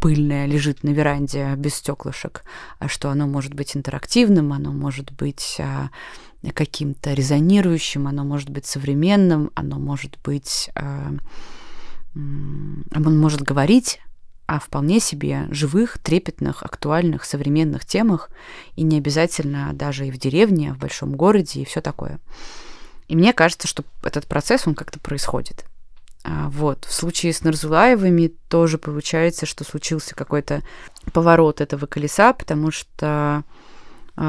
пыльное, 0.00 0.44
лежит 0.44 0.84
на 0.84 0.90
веранде 0.90 1.54
без 1.56 1.76
стеклышек, 1.76 2.44
а 2.78 2.88
что 2.88 3.08
оно 3.08 3.26
может 3.26 3.54
быть 3.54 3.74
интерактивным, 3.74 4.52
оно 4.52 4.70
может 4.70 5.12
быть 5.12 5.56
а, 5.60 5.88
каким-то 6.50 7.12
резонирующим, 7.14 8.08
оно 8.08 8.24
может 8.24 8.50
быть 8.50 8.66
современным, 8.66 9.50
оно 9.54 9.78
может 9.78 10.18
быть, 10.24 10.70
а, 10.74 11.12
оно 12.14 13.10
может 13.10 13.42
говорить 13.42 14.00
о 14.46 14.58
вполне 14.58 15.00
себе 15.00 15.46
живых, 15.50 15.98
трепетных, 15.98 16.62
актуальных, 16.62 17.24
современных 17.24 17.84
темах, 17.84 18.28
и 18.74 18.82
не 18.82 18.98
обязательно 18.98 19.70
даже 19.72 20.06
и 20.06 20.10
в 20.10 20.18
деревне, 20.18 20.72
а 20.72 20.74
в 20.74 20.78
большом 20.78 21.14
городе, 21.14 21.62
и 21.62 21.64
все 21.64 21.80
такое. 21.80 22.18
И 23.08 23.16
мне 23.16 23.32
кажется, 23.32 23.68
что 23.68 23.84
этот 24.02 24.26
процесс, 24.26 24.66
он 24.66 24.74
как-то 24.74 24.98
происходит. 24.98 25.64
А 26.24 26.48
вот. 26.50 26.84
В 26.84 26.92
случае 26.92 27.32
с 27.32 27.42
Нарзулаевыми 27.42 28.32
тоже 28.48 28.78
получается, 28.78 29.46
что 29.46 29.64
случился 29.64 30.14
какой-то 30.14 30.62
поворот 31.12 31.60
этого 31.60 31.86
колеса, 31.86 32.32
потому 32.32 32.70
что, 32.70 33.44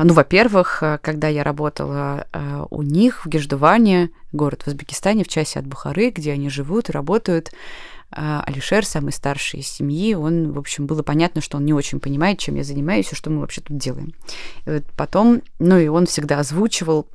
ну, 0.03 0.13
во-первых, 0.13 0.81
когда 1.01 1.27
я 1.27 1.43
работала 1.43 2.25
а, 2.31 2.65
у 2.69 2.81
них 2.81 3.25
в 3.25 3.29
Геждуване, 3.29 4.09
город 4.31 4.63
в 4.63 4.67
Узбекистане, 4.67 5.23
в 5.23 5.27
часе 5.27 5.59
от 5.59 5.67
Бухары, 5.67 6.09
где 6.09 6.31
они 6.31 6.49
живут 6.49 6.89
и 6.89 6.91
работают, 6.91 7.51
а, 8.15 8.43
Алишер, 8.45 8.85
самый 8.85 9.11
старший 9.11 9.61
из 9.61 9.67
семьи, 9.67 10.13
он, 10.13 10.51
в 10.51 10.59
общем, 10.59 10.85
было 10.85 11.03
понятно, 11.03 11.41
что 11.41 11.57
он 11.57 11.65
не 11.65 11.73
очень 11.73 11.99
понимает, 11.99 12.39
чем 12.39 12.55
я 12.55 12.63
занимаюсь 12.63 13.11
и 13.11 13.15
что 13.15 13.29
мы 13.29 13.39
вообще 13.39 13.61
тут 13.61 13.77
делаем. 13.77 14.13
И 14.65 14.69
вот 14.69 14.83
потом, 14.95 15.41
ну 15.59 15.77
и 15.77 15.87
он 15.87 16.05
всегда 16.05 16.39
озвучивал 16.39 17.07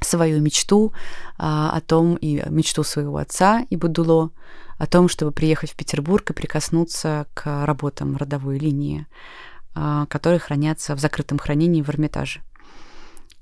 свою 0.00 0.40
мечту 0.40 0.92
а, 1.38 1.70
о 1.76 1.80
том, 1.80 2.14
и 2.16 2.42
мечту 2.48 2.84
своего 2.84 3.16
отца 3.16 3.66
Ибудуло, 3.70 4.30
о 4.78 4.86
том, 4.86 5.08
чтобы 5.08 5.32
приехать 5.32 5.72
в 5.72 5.76
Петербург 5.76 6.30
и 6.30 6.34
прикоснуться 6.34 7.26
к 7.34 7.66
работам 7.66 8.16
родовой 8.16 8.58
линии, 8.58 9.06
а, 9.06 9.57
которые 10.08 10.40
хранятся 10.40 10.94
в 10.94 10.98
закрытом 10.98 11.38
хранении 11.38 11.82
в 11.82 11.88
Эрмитаже. 11.90 12.40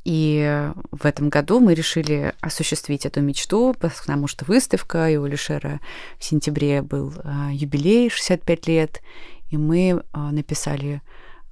И 0.06 0.70
в 0.92 1.04
этом 1.04 1.30
году 1.30 1.58
мы 1.58 1.74
решили 1.74 2.32
осуществить 2.40 3.04
эту 3.06 3.22
мечту, 3.22 3.74
потому 3.80 4.28
что 4.28 4.44
выставка, 4.44 5.10
и 5.10 5.16
у 5.16 5.26
Лишера 5.26 5.80
в 6.20 6.24
сентябре 6.24 6.80
был 6.80 7.12
а, 7.24 7.50
юбилей 7.50 8.08
65 8.08 8.68
лет, 8.68 9.02
и 9.50 9.56
мы 9.56 10.04
а, 10.12 10.30
написали 10.30 11.02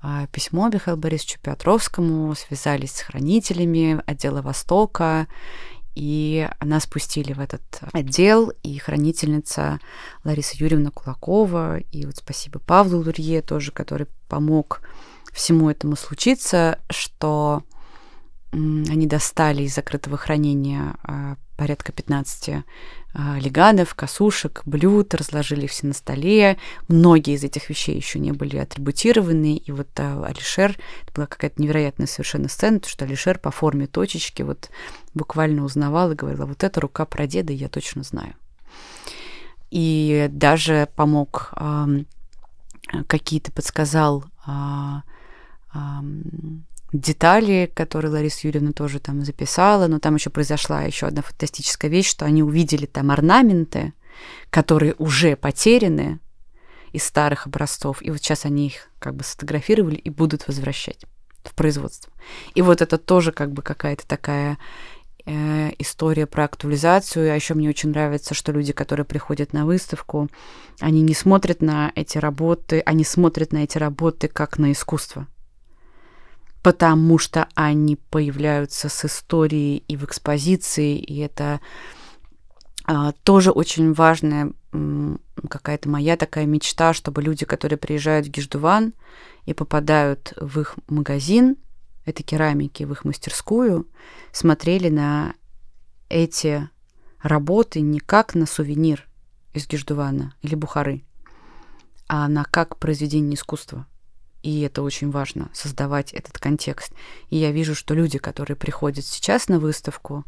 а, 0.00 0.28
письмо 0.28 0.68
Михаилу 0.68 1.00
Борисовичу 1.00 1.40
Петровскому, 1.42 2.32
связались 2.36 2.92
с 2.92 3.00
хранителями 3.00 4.00
отдела 4.06 4.40
Востока, 4.40 5.26
и 5.94 6.48
нас 6.60 6.84
спустили 6.84 7.32
в 7.32 7.40
этот 7.40 7.62
отдел, 7.92 8.52
и 8.62 8.78
хранительница 8.78 9.80
Лариса 10.24 10.56
Юрьевна 10.58 10.90
Кулакова, 10.90 11.78
и 11.78 12.06
вот 12.06 12.16
спасибо 12.16 12.58
Павлу 12.58 12.98
Лурье 12.98 13.42
тоже, 13.42 13.72
который 13.72 14.06
помог 14.28 14.80
всему 15.32 15.70
этому 15.70 15.96
случиться, 15.96 16.78
что 16.90 17.62
они 18.52 19.06
достали 19.06 19.64
из 19.64 19.74
закрытого 19.74 20.16
хранения 20.16 20.94
а, 21.02 21.36
порядка 21.56 21.92
15 21.92 22.64
а, 23.16 23.38
леганов, 23.38 23.94
косушек, 23.94 24.62
блюд, 24.64 25.14
разложили 25.14 25.66
все 25.66 25.86
на 25.86 25.92
столе. 25.92 26.58
Многие 26.88 27.34
из 27.34 27.44
этих 27.44 27.70
вещей 27.70 27.96
еще 27.96 28.18
не 28.18 28.32
были 28.32 28.56
атрибутированы. 28.56 29.56
И 29.56 29.70
вот 29.70 29.88
а, 29.98 30.24
Алишер, 30.26 30.76
это 31.02 31.12
была 31.14 31.26
какая-то 31.26 31.62
невероятная 31.62 32.08
совершенно 32.08 32.48
сцена, 32.48 32.78
потому 32.78 32.90
что 32.90 33.04
Алишер 33.04 33.38
по 33.38 33.50
форме 33.50 33.86
точечки 33.86 34.42
вот 34.42 34.70
буквально 35.14 35.64
узнавал 35.64 36.10
и 36.10 36.16
говорил, 36.16 36.46
вот 36.46 36.64
это 36.64 36.80
рука 36.80 37.04
прадеда, 37.04 37.52
я 37.52 37.68
точно 37.68 38.02
знаю. 38.02 38.34
И 39.70 40.28
даже 40.30 40.88
помог 40.96 41.50
а, 41.52 41.88
какие-то 43.06 43.52
подсказал 43.52 44.24
а, 44.44 45.02
а, 45.72 46.02
детали, 46.94 47.70
которые 47.74 48.12
Лариса 48.12 48.46
Юрьевна 48.46 48.72
тоже 48.72 49.00
там 49.00 49.24
записала, 49.24 49.88
но 49.88 49.98
там 49.98 50.14
еще 50.14 50.30
произошла 50.30 50.82
еще 50.82 51.06
одна 51.06 51.22
фантастическая 51.22 51.90
вещь, 51.90 52.08
что 52.08 52.24
они 52.24 52.42
увидели 52.42 52.86
там 52.86 53.10
орнаменты, 53.10 53.92
которые 54.48 54.94
уже 54.98 55.36
потеряны 55.36 56.20
из 56.92 57.02
старых 57.02 57.48
образцов, 57.48 58.00
и 58.00 58.10
вот 58.10 58.20
сейчас 58.20 58.44
они 58.44 58.68
их 58.68 58.88
как 59.00 59.16
бы 59.16 59.24
сфотографировали 59.24 59.96
и 59.96 60.08
будут 60.08 60.46
возвращать 60.46 61.04
в 61.42 61.52
производство. 61.54 62.12
И 62.54 62.62
вот 62.62 62.80
это 62.80 62.96
тоже 62.96 63.32
как 63.32 63.52
бы 63.52 63.62
какая-то 63.62 64.06
такая 64.06 64.56
э, 65.26 65.72
история 65.78 66.26
про 66.26 66.44
актуализацию. 66.44 67.32
А 67.32 67.34
еще 67.34 67.54
мне 67.54 67.68
очень 67.68 67.90
нравится, 67.90 68.34
что 68.34 68.52
люди, 68.52 68.72
которые 68.72 69.04
приходят 69.04 69.52
на 69.52 69.66
выставку, 69.66 70.30
они 70.78 71.02
не 71.02 71.12
смотрят 71.12 71.60
на 71.60 71.90
эти 71.96 72.16
работы, 72.16 72.80
они 72.86 73.04
смотрят 73.04 73.52
на 73.52 73.64
эти 73.64 73.76
работы 73.76 74.28
как 74.28 74.58
на 74.58 74.70
искусство 74.70 75.26
потому 76.64 77.18
что 77.18 77.46
они 77.54 77.96
появляются 77.96 78.88
с 78.88 79.04
историей 79.04 79.84
и 79.86 79.98
в 79.98 80.04
экспозиции, 80.04 80.96
и 80.96 81.18
это 81.18 81.60
а, 82.86 83.12
тоже 83.22 83.50
очень 83.50 83.92
важная 83.92 84.50
какая-то 85.46 85.90
моя 85.90 86.16
такая 86.16 86.46
мечта, 86.46 86.94
чтобы 86.94 87.20
люди, 87.20 87.44
которые 87.44 87.76
приезжают 87.76 88.26
в 88.26 88.30
Гиждуван 88.30 88.94
и 89.44 89.52
попадают 89.52 90.32
в 90.40 90.58
их 90.58 90.76
магазин 90.88 91.58
этой 92.06 92.22
керамики, 92.22 92.84
в 92.84 92.92
их 92.92 93.04
мастерскую, 93.04 93.86
смотрели 94.32 94.88
на 94.88 95.34
эти 96.08 96.70
работы 97.20 97.82
не 97.82 98.00
как 98.00 98.34
на 98.34 98.46
сувенир 98.46 99.06
из 99.52 99.68
Гиждувана 99.68 100.34
или 100.40 100.54
Бухары, 100.54 101.04
а 102.08 102.26
на 102.26 102.44
как 102.44 102.78
произведение 102.78 103.34
искусства 103.34 103.86
и 104.44 104.60
это 104.60 104.82
очень 104.82 105.10
важно, 105.10 105.48
создавать 105.54 106.12
этот 106.12 106.38
контекст. 106.38 106.92
И 107.30 107.38
я 107.38 107.50
вижу, 107.50 107.74
что 107.74 107.94
люди, 107.94 108.18
которые 108.18 108.58
приходят 108.58 109.06
сейчас 109.06 109.48
на 109.48 109.58
выставку, 109.58 110.24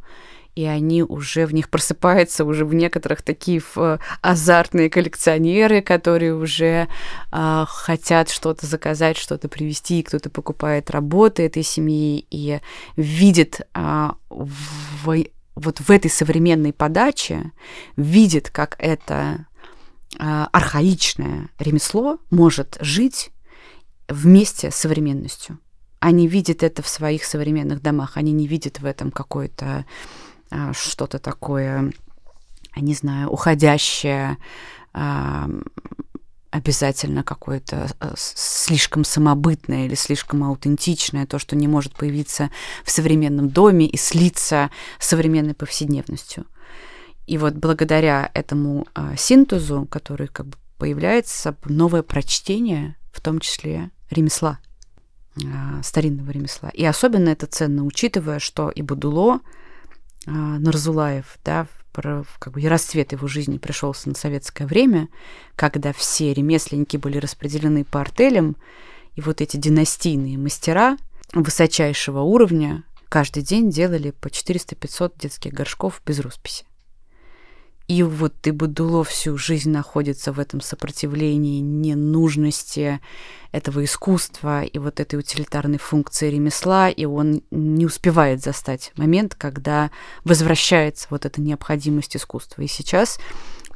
и 0.55 0.64
они 0.64 1.03
уже 1.03 1.45
в 1.45 1.53
них 1.53 1.69
просыпаются, 1.71 2.47
уже 2.47 2.64
в 2.64 2.73
некоторых 2.73 3.21
такие 3.21 3.61
в, 3.61 4.01
азартные 4.23 4.89
коллекционеры, 4.89 5.83
которые 5.83 6.35
уже 6.35 6.89
э, 7.31 7.64
хотят 7.69 8.31
что-то 8.31 8.64
заказать, 8.64 9.19
что-то 9.19 9.49
привезти, 9.49 10.03
кто-то 10.03 10.31
покупает 10.31 10.91
работы 10.91 11.43
этой 11.43 11.62
семьи 11.62 12.27
и 12.31 12.61
видит 12.97 13.61
э, 13.75 14.09
в, 14.31 15.25
вот 15.55 15.81
в 15.81 15.91
этой 15.91 16.11
современной 16.11 16.73
подаче, 16.73 17.53
видит, 17.97 18.49
как 18.49 18.77
это 18.79 19.45
э, 20.19 20.47
архаичное 20.53 21.51
ремесло 21.59 22.17
может 22.31 22.79
жить 22.81 23.31
вместе 24.09 24.71
с 24.71 24.77
современностью. 24.77 25.59
Они 25.99 26.29
видят 26.29 26.63
это 26.63 26.83
в 26.83 26.89
своих 26.89 27.25
современных 27.25 27.83
домах, 27.83 28.17
они 28.17 28.33
не 28.33 28.47
видят 28.47 28.81
в 28.81 28.85
этом 28.85 29.11
какое-то 29.11 29.85
а, 30.51 30.73
что-то 30.73 31.19
такое, 31.19 31.93
не 32.77 32.95
знаю, 32.95 33.29
уходящее, 33.31 34.39
а, 34.93 35.49
обязательно 36.51 37.25
какое-то 37.25 37.89
а, 37.99 38.15
слишком 38.17 39.05
самобытное 39.05 39.87
или 39.87 39.95
слишком 39.95 40.45
аутентичное, 40.45 41.27
то, 41.27 41.39
что 41.39 41.57
не 41.57 41.67
может 41.67 41.95
появиться 41.95 42.51
в 42.85 42.91
современном 42.91 43.49
доме 43.49 43.87
и 43.87 43.97
слиться 43.97 44.71
с 44.99 45.09
современной 45.09 45.55
повседневностью. 45.55 46.47
И 47.27 47.39
вот 47.39 47.55
благодаря 47.55 48.31
этому 48.35 48.87
синтезу, 49.17 49.85
который 49.91 50.29
как 50.29 50.47
бы 50.47 50.57
появляется 50.79 51.57
новое 51.65 52.03
прочтение, 52.03 52.97
в 53.13 53.21
том 53.21 53.41
числе 53.41 53.91
ремесла, 54.11 54.59
а, 55.45 55.83
старинного 55.83 56.31
ремесла. 56.31 56.71
И 56.71 56.85
особенно 56.85 57.29
это 57.29 57.47
ценно, 57.47 57.85
учитывая, 57.85 58.39
что 58.39 58.71
и 58.71 58.83
Будуло, 58.83 59.41
а, 60.27 60.31
Нарзулаев, 60.31 61.39
да, 61.45 61.67
как 62.39 62.53
бы 62.53 62.61
и 62.61 62.69
расцвет 62.69 63.13
его 63.13 63.27
жизни 63.27 63.57
пришелся 63.57 64.11
на 64.11 64.15
советское 64.15 64.67
время, 64.67 65.09
когда 65.55 65.95
все 65.95 66.35
ремесленники 66.35 66.99
были 66.99 67.17
распределены 67.17 67.85
по 67.85 68.03
артелям, 68.03 68.57
и 69.15 69.23
вот 69.23 69.41
эти 69.41 69.57
династийные 69.57 70.37
мастера 70.37 70.99
высочайшего 71.33 72.21
уровня 72.21 72.85
каждый 73.09 73.43
день 73.43 73.71
делали 73.71 74.11
по 74.11 74.29
400-500 74.29 75.15
детских 75.19 75.55
горшков 75.55 76.03
без 76.05 76.21
росписи. 76.21 76.67
И 77.89 78.03
вот 78.03 78.34
ты 78.41 78.53
Бадуло 78.53 79.05
всю 79.05 79.39
жизнь 79.39 79.70
находится 79.70 80.32
в 80.32 80.41
этом 80.41 80.61
сопротивлении 80.61 81.61
ненужности 81.61 83.01
этого 83.53 83.84
искусства 83.84 84.64
и 84.64 84.78
вот 84.78 84.99
этой 84.99 85.20
утилитарной 85.20 85.78
функции 85.78 86.30
ремесла, 86.30 86.91
и 86.91 87.05
он 87.05 87.43
не 87.53 87.87
успевает 87.87 88.43
застать 88.43 88.93
момент, 88.97 89.37
когда 89.37 89.93
возвращается 90.24 91.07
вот 91.11 91.26
эта 91.26 91.41
необходимость 91.41 92.16
искусства. 92.16 92.62
И 92.62 92.66
сейчас 92.66 93.20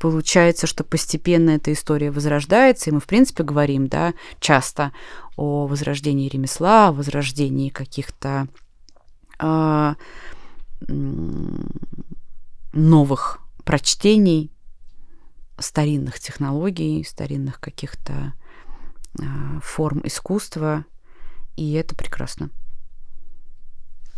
получается, 0.01 0.67
что 0.67 0.83
постепенно 0.83 1.51
эта 1.51 1.73
история 1.73 2.11
возрождается, 2.11 2.91
и 2.91 2.93
мы, 2.93 2.99
в 2.99 3.07
принципе, 3.07 3.45
говорим, 3.45 3.87
да, 3.87 4.15
часто 4.41 4.93
о 5.37 5.67
возрождении 5.69 6.29
ремесла, 6.29 6.89
о 6.89 6.93
возрождении 6.93 7.69
каких-то 7.69 8.49
э, 9.39 9.95
новых 12.73 13.41
прочтений 13.65 14.53
старинных 15.59 16.19
технологий, 16.21 17.05
старинных 17.05 17.61
каких-то 17.61 18.33
э, 19.19 19.25
форм 19.63 20.01
искусства, 20.05 20.85
и 21.57 21.73
это 21.75 21.95
прекрасно. 21.95 22.51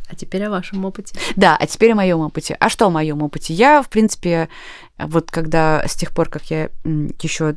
А 0.09 0.15
теперь 0.15 0.45
о 0.45 0.51
вашем 0.51 0.85
опыте. 0.85 1.19
Да, 1.37 1.57
а 1.57 1.67
теперь 1.67 1.93
о 1.93 1.95
моем 1.95 2.21
опыте. 2.21 2.55
А 2.61 2.69
что 2.69 2.87
о 2.87 2.91
моем 2.91 3.23
опыте? 3.23 3.55
Я, 3.55 3.83
в 3.83 3.89
принципе, 3.89 4.51
вот 4.99 5.31
когда 5.31 5.83
с 5.87 5.95
тех 5.95 6.13
пор, 6.13 6.29
как 6.29 6.51
я 6.51 6.69
еще 6.85 7.57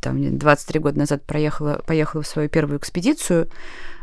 там 0.00 0.38
23 0.38 0.80
года 0.80 0.98
назад 1.00 1.24
проехала, 1.24 1.82
поехала 1.84 2.22
в 2.22 2.28
свою 2.28 2.48
первую 2.48 2.78
экспедицию, 2.78 3.50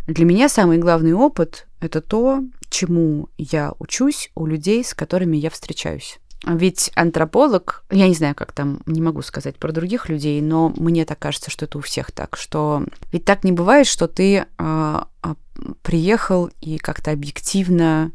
для 0.05 0.25
меня 0.25 0.49
самый 0.49 0.79
главный 0.79 1.13
опыт— 1.13 1.65
это 1.79 2.01
то, 2.01 2.43
чему 2.69 3.29
я 3.37 3.71
учусь 3.79 4.31
у 4.35 4.45
людей, 4.47 4.83
с 4.83 4.93
которыми 4.93 5.37
я 5.37 5.49
встречаюсь. 5.49 6.19
Ведь 6.45 6.91
антрополог, 6.95 7.85
я 7.89 8.07
не 8.07 8.15
знаю, 8.15 8.35
как 8.35 8.51
там, 8.51 8.81
не 8.85 9.01
могу 9.01 9.21
сказать 9.21 9.55
про 9.55 9.71
других 9.71 10.09
людей, 10.09 10.41
но 10.41 10.73
мне 10.75 11.05
так 11.05 11.17
кажется, 11.17 11.49
что 11.49 11.65
это 11.65 11.77
у 11.77 11.81
всех 11.81 12.11
так, 12.11 12.35
что 12.35 12.83
ведь 13.13 13.23
так 13.23 13.45
не 13.45 13.53
бывает, 13.53 13.87
что 13.87 14.09
ты 14.09 14.45
э, 14.57 15.03
приехал 15.81 16.49
и 16.59 16.77
как-то 16.77 17.11
объективно 17.11 18.11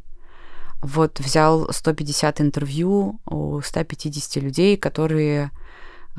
вот 0.83 1.21
взял 1.21 1.73
150 1.73 2.41
интервью 2.43 3.19
у 3.25 3.63
150 3.63 4.43
людей, 4.43 4.77
которые, 4.77 5.51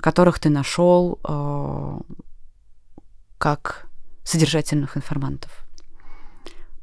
которых 0.01 0.39
ты 0.39 0.49
нашел 0.49 1.19
э, 1.23 1.99
как 3.37 3.87
содержательных 4.23 4.97
информантов. 4.97 5.65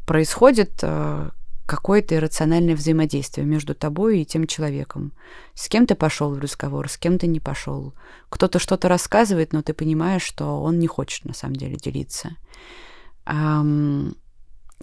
Происходит 0.07 0.79
э, 0.83 1.31
какое-то 1.67 2.15
иррациональное 2.15 2.77
взаимодействие 2.77 3.47
между 3.47 3.75
тобой 3.75 4.21
и 4.21 4.25
тем 4.25 4.47
человеком. 4.47 5.13
С 5.55 5.69
кем 5.69 5.87
ты 5.87 5.95
пошел 5.95 6.33
в 6.33 6.39
разговор, 6.39 6.89
с 6.89 6.97
кем 6.97 7.19
ты 7.19 7.27
не 7.27 7.41
пошел. 7.41 7.93
Кто-то 8.29 8.59
что-то 8.59 8.89
рассказывает, 8.89 9.53
но 9.53 9.63
ты 9.63 9.75
понимаешь, 9.75 10.23
что 10.23 10.63
он 10.63 10.79
не 10.79 10.87
хочет 10.87 11.25
на 11.25 11.35
самом 11.35 11.57
деле 11.57 11.77
делиться. 11.77 12.37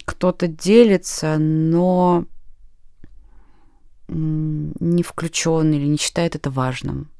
Кто-то 0.04 0.46
делится, 0.46 1.38
но 1.38 2.26
не 4.08 5.02
включен 5.02 5.72
или 5.72 5.86
не 5.86 5.96
считает 5.96 6.36
это 6.36 6.50
важным, 6.50 7.10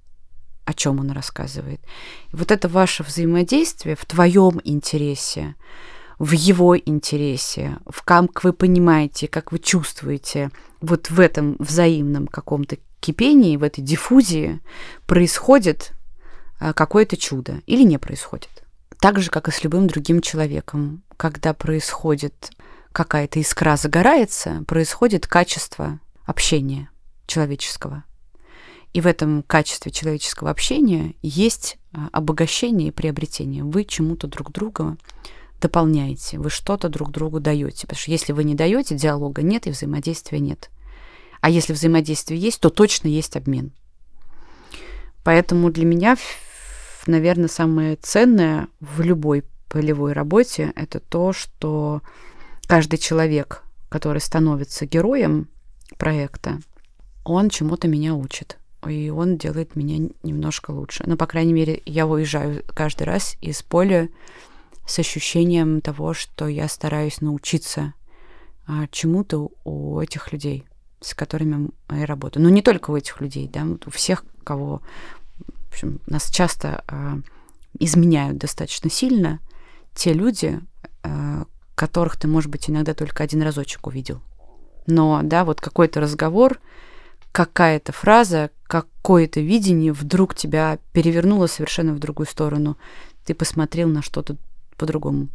о 0.66 0.74
чем 0.74 1.00
он 1.00 1.10
рассказывает. 1.10 1.80
И 2.30 2.36
вот 2.36 2.50
это 2.50 2.68
ваше 2.68 3.02
взаимодействие 3.02 3.96
в 3.96 4.04
твоем 4.04 4.60
интересе, 4.64 5.54
в 6.18 6.32
его 6.32 6.76
интересе, 6.78 7.78
в 7.86 8.02
как 8.02 8.44
вы 8.44 8.52
понимаете, 8.52 9.28
как 9.28 9.52
вы 9.52 9.58
чувствуете, 9.58 10.50
вот 10.80 11.10
в 11.10 11.20
этом 11.20 11.56
взаимном 11.58 12.26
каком-то 12.26 12.78
кипении, 13.00 13.56
в 13.56 13.62
этой 13.62 13.82
диффузии 13.82 14.60
происходит 15.06 15.92
а, 16.58 16.72
какое-то 16.72 17.16
чудо 17.16 17.62
или 17.66 17.82
не 17.82 17.98
происходит. 17.98 18.50
Так 19.00 19.20
же, 19.20 19.30
как 19.30 19.48
и 19.48 19.50
с 19.50 19.62
любым 19.62 19.86
другим 19.86 20.20
человеком, 20.20 21.02
когда 21.16 21.52
происходит 21.52 22.50
какая-то 22.92 23.40
искра 23.40 23.76
загорается, 23.76 24.64
происходит 24.66 25.26
качество 25.26 26.00
общения. 26.24 26.88
человеческого. 27.26 28.04
И 28.92 29.00
в 29.00 29.06
этом 29.06 29.42
качестве 29.42 29.90
человеческого 29.90 30.50
общения 30.50 31.14
есть 31.20 31.78
а, 31.92 32.08
обогащение 32.12 32.88
и 32.88 32.92
приобретение. 32.92 33.64
Вы 33.64 33.84
чему-то 33.84 34.28
друг 34.28 34.52
друга 34.52 34.96
дополняете, 35.64 36.38
вы 36.38 36.50
что-то 36.50 36.88
друг 36.90 37.10
другу 37.10 37.40
даете. 37.40 37.86
Потому 37.86 37.98
что 37.98 38.10
если 38.10 38.32
вы 38.32 38.44
не 38.44 38.54
даете, 38.54 38.94
диалога 38.94 39.42
нет 39.42 39.66
и 39.66 39.70
взаимодействия 39.70 40.38
нет. 40.38 40.70
А 41.40 41.48
если 41.48 41.72
взаимодействие 41.72 42.38
есть, 42.38 42.60
то 42.60 42.68
точно 42.68 43.08
есть 43.08 43.36
обмен. 43.36 43.72
Поэтому 45.24 45.70
для 45.70 45.86
меня, 45.86 46.16
наверное, 47.06 47.48
самое 47.48 47.96
ценное 47.96 48.68
в 48.80 49.00
любой 49.00 49.44
полевой 49.70 50.12
работе 50.12 50.72
это 50.76 51.00
то, 51.00 51.32
что 51.32 52.02
каждый 52.66 52.98
человек, 52.98 53.62
который 53.88 54.20
становится 54.20 54.84
героем 54.84 55.48
проекта, 55.96 56.60
он 57.24 57.48
чему-то 57.48 57.88
меня 57.88 58.14
учит 58.14 58.58
и 58.86 59.08
он 59.08 59.38
делает 59.38 59.76
меня 59.76 60.10
немножко 60.22 60.72
лучше. 60.72 61.04
Ну, 61.06 61.16
по 61.16 61.26
крайней 61.26 61.54
мере, 61.54 61.82
я 61.86 62.06
уезжаю 62.06 62.62
каждый 62.74 63.04
раз 63.04 63.38
из 63.40 63.62
поля 63.62 64.10
с 64.86 64.98
ощущением 64.98 65.80
того, 65.80 66.14
что 66.14 66.46
я 66.48 66.68
стараюсь 66.68 67.20
научиться 67.20 67.94
а, 68.66 68.86
чему-то 68.90 69.50
у 69.64 70.00
этих 70.00 70.32
людей, 70.32 70.64
с 71.00 71.14
которыми 71.14 71.70
я 71.90 72.06
работаю. 72.06 72.42
Но 72.42 72.48
ну, 72.48 72.54
не 72.54 72.62
только 72.62 72.90
у 72.90 72.96
этих 72.96 73.20
людей, 73.20 73.48
да, 73.48 73.66
у 73.86 73.90
всех, 73.90 74.24
кого 74.44 74.82
в 75.38 75.72
общем, 75.72 76.00
нас 76.06 76.30
часто 76.30 76.84
а, 76.86 77.18
изменяют 77.78 78.38
достаточно 78.38 78.90
сильно, 78.90 79.40
те 79.94 80.12
люди, 80.12 80.60
а, 81.02 81.44
которых 81.74 82.16
ты, 82.16 82.28
может 82.28 82.50
быть, 82.50 82.70
иногда 82.70 82.94
только 82.94 83.24
один 83.24 83.42
разочек 83.42 83.86
увидел. 83.86 84.20
Но, 84.86 85.20
да, 85.22 85.44
вот 85.44 85.60
какой-то 85.60 86.00
разговор, 86.00 86.60
какая-то 87.32 87.92
фраза, 87.92 88.50
какое-то 88.64 89.40
видение 89.40 89.92
вдруг 89.92 90.34
тебя 90.34 90.78
перевернуло 90.92 91.46
совершенно 91.46 91.92
в 91.94 91.98
другую 91.98 92.26
сторону. 92.26 92.76
Ты 93.24 93.34
посмотрел 93.34 93.88
на 93.88 94.02
что-то 94.02 94.36
по-другому. 94.76 95.28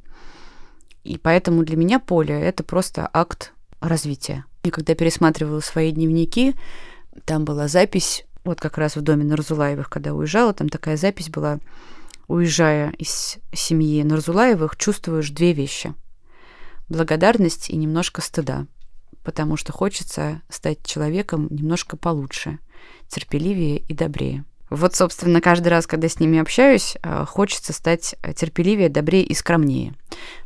И 1.04 1.18
поэтому 1.18 1.64
для 1.64 1.78
меня 1.78 2.00
поле— 2.00 2.40
это 2.42 2.64
просто 2.64 3.10
акт 3.12 3.54
развития. 3.80 4.46
И 4.64 4.70
когда 4.70 4.96
пересматривала 4.96 5.62
свои 5.62 5.92
дневники, 5.92 6.56
там 7.26 7.46
была 7.46 7.68
запись, 7.68 8.26
вот 8.44 8.60
как 8.60 8.78
раз 8.78 8.96
в 8.96 9.02
доме 9.02 9.24
Нарзулаевых, 9.24 9.90
когда 9.90 10.14
уезжала, 10.14 10.54
там 10.54 10.70
такая 10.70 10.98
запись 10.98 11.30
была, 11.30 11.60
уезжая 12.28 12.92
из 12.98 13.38
семьи 13.54 14.04
Нарзулаевых, 14.04 14.76
чувствуешь 14.76 15.30
две 15.30 15.54
вещи. 15.54 15.94
Благодарность 16.90 17.70
и 17.70 17.78
немножко 17.78 18.22
стыда 18.22 18.68
потому 19.24 19.58
что 19.58 19.72
хочется 19.72 20.42
стать 20.50 20.84
человеком 20.86 21.48
немножко 21.52 21.98
получше, 21.98 22.60
терпеливее 23.08 23.78
и 23.78 23.94
добрее. 23.94 24.46
Вот, 24.70 24.96
собственно, 24.96 25.42
каждый 25.42 25.70
раз, 25.70 25.88
когда 25.88 26.08
с 26.08 26.20
ними 26.20 26.40
общаюсь, 26.40 26.96
э, 27.02 27.26
хочется 27.26 27.74
стать 27.74 28.16
терпеливее, 28.36 28.90
добрее 28.90 29.24
и 29.24 29.34
скромнее. 29.34 29.94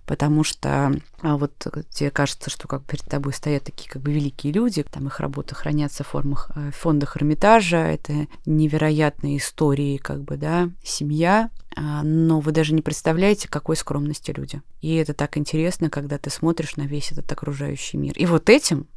Потому 0.05 0.43
что 0.43 0.93
а, 1.21 1.37
вот 1.37 1.53
тебе 1.89 2.11
кажется, 2.11 2.49
что 2.49 2.67
как 2.67 2.83
перед 2.83 3.05
тобой 3.05 3.31
стоят 3.33 3.63
такие 3.63 3.89
как 3.89 4.01
бы 4.01 4.11
великие 4.11 4.51
люди, 4.51 4.83
там 4.83 5.07
их 5.07 5.21
работы 5.21 5.55
хранятся 5.55 6.03
в 6.03 6.07
формах, 6.07 6.51
э, 6.55 6.71
в 6.71 6.75
фондах 6.75 7.15
Эрмитажа, 7.15 7.77
это 7.77 8.27
невероятные 8.45 9.37
истории, 9.37 9.97
как 9.97 10.23
бы, 10.23 10.35
да, 10.35 10.69
семья, 10.83 11.49
а, 11.75 12.03
но 12.03 12.39
вы 12.39 12.51
даже 12.51 12.73
не 12.73 12.81
представляете, 12.81 13.47
какой 13.47 13.75
скромности 13.77 14.31
люди. 14.31 14.61
И 14.81 14.95
это 14.95 15.13
так 15.13 15.37
интересно, 15.37 15.89
когда 15.89 16.17
ты 16.17 16.29
смотришь 16.29 16.75
на 16.75 16.83
весь 16.83 17.11
этот 17.11 17.31
окружающий 17.31 17.97
мир. 17.97 18.13
И 18.17 18.25
вот 18.25 18.49
этим, 18.49 18.87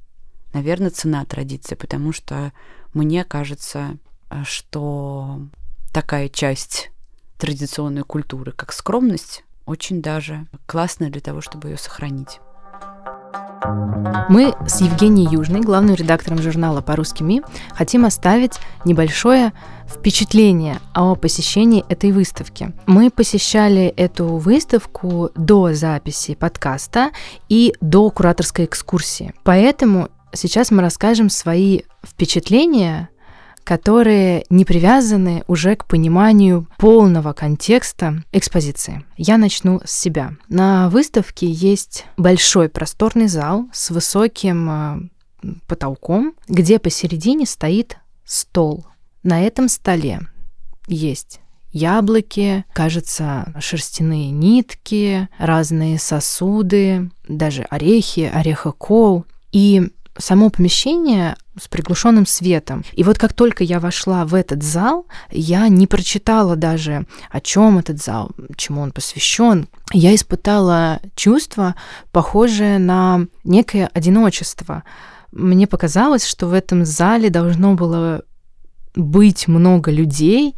наверное, 0.53 0.91
цена 0.91 1.25
традиции, 1.25 1.75
потому 1.75 2.13
что 2.13 2.53
мне 2.95 3.25
кажется, 3.25 3.99
э, 4.05 4.06
что 4.45 5.41
такая 5.93 6.29
часть 6.29 6.91
традиционной 7.39 8.03
культуры, 8.03 8.53
как 8.53 8.73
скромность, 8.73 9.45
очень 9.67 10.01
даже 10.01 10.47
классная 10.67 11.11
для 11.11 11.21
того, 11.21 11.41
чтобы 11.41 11.69
ее 11.69 11.77
сохранить. 11.77 12.41
Мы 14.29 14.55
с 14.67 14.81
Евгенией 14.81 15.31
Южной, 15.31 15.61
главным 15.61 15.95
редактором 15.95 16.41
журнала 16.41 16.81
«По-русски 16.81 17.23
МИ», 17.23 17.43
хотим 17.75 18.05
оставить 18.05 18.59
небольшое 18.85 19.53
впечатление 19.89 20.81
о 20.95 21.15
посещении 21.15 21.85
этой 21.89 22.13
выставки. 22.13 22.73
Мы 22.87 23.11
посещали 23.11 23.87
эту 23.87 24.37
выставку 24.37 25.31
до 25.35 25.73
записи 25.75 26.35
подкаста 26.35 27.11
и 27.49 27.75
до 27.81 28.11
кураторской 28.11 28.65
экскурсии. 28.65 29.33
Поэтому 29.43 30.09
сейчас 30.33 30.71
мы 30.71 30.83
расскажем 30.83 31.31
свои 31.31 31.83
впечатления 32.05 33.09
которые 33.67 34.47
не 34.49 34.65
привязаны 34.65 35.43
уже 35.49 35.75
к 35.75 35.87
пониманию 35.87 36.69
полного 36.79 37.33
контекста 37.33 38.23
экспозиции. 38.31 39.05
Я 39.17 39.39
начну 39.39 39.81
с 39.85 39.91
себя. 39.91 40.35
На 40.49 40.89
выставке 40.89 41.51
есть 41.51 42.07
большой 42.17 42.69
просторный 42.69 43.27
зал 43.27 43.69
с 43.73 43.91
высоким 43.91 44.71
э, 44.71 45.51
потолком, 45.67 46.35
где 46.47 46.79
посередине 46.79 47.45
стоит 47.45 47.99
стол. 48.25 48.87
На 49.25 49.43
этом 49.43 49.69
столе 49.69 50.21
есть 50.87 51.41
яблоки, 51.73 52.65
кажется, 52.73 53.53
шерстяные 53.59 54.31
нитки, 54.31 55.29
разные 55.39 55.99
сосуды, 55.99 57.11
даже 57.29 57.63
орехи, 57.65 58.31
орехокол. 58.33 59.25
И 59.51 59.91
само 60.19 60.51
помещение 60.51 61.37
с 61.61 61.69
приглушенным 61.69 62.27
светом. 62.27 62.85
И 62.93 63.03
вот 63.03 63.19
как 63.19 63.33
только 63.33 63.65
я 63.65 63.81
вошла 63.81 64.25
в 64.25 64.35
этот 64.35 64.63
зал, 64.63 65.07
я 65.31 65.69
не 65.69 65.87
прочитала 65.87 66.57
даже, 66.57 67.07
о 67.31 67.41
чем 67.41 67.79
этот 67.79 68.03
зал, 68.03 68.31
чему 68.57 68.83
он 68.83 68.93
посвящен. 68.93 69.69
Я 69.93 70.15
испытала 70.15 71.01
чувство, 71.15 71.75
похожее 72.13 72.79
на 72.79 73.27
некое 73.45 73.91
одиночество. 73.93 74.85
Мне 75.33 75.67
показалось, 75.67 76.27
что 76.27 76.47
в 76.47 76.53
этом 76.53 76.85
зале 76.85 77.31
должно 77.31 77.75
было 77.75 78.23
быть 78.95 79.49
много 79.49 79.91
людей, 79.91 80.55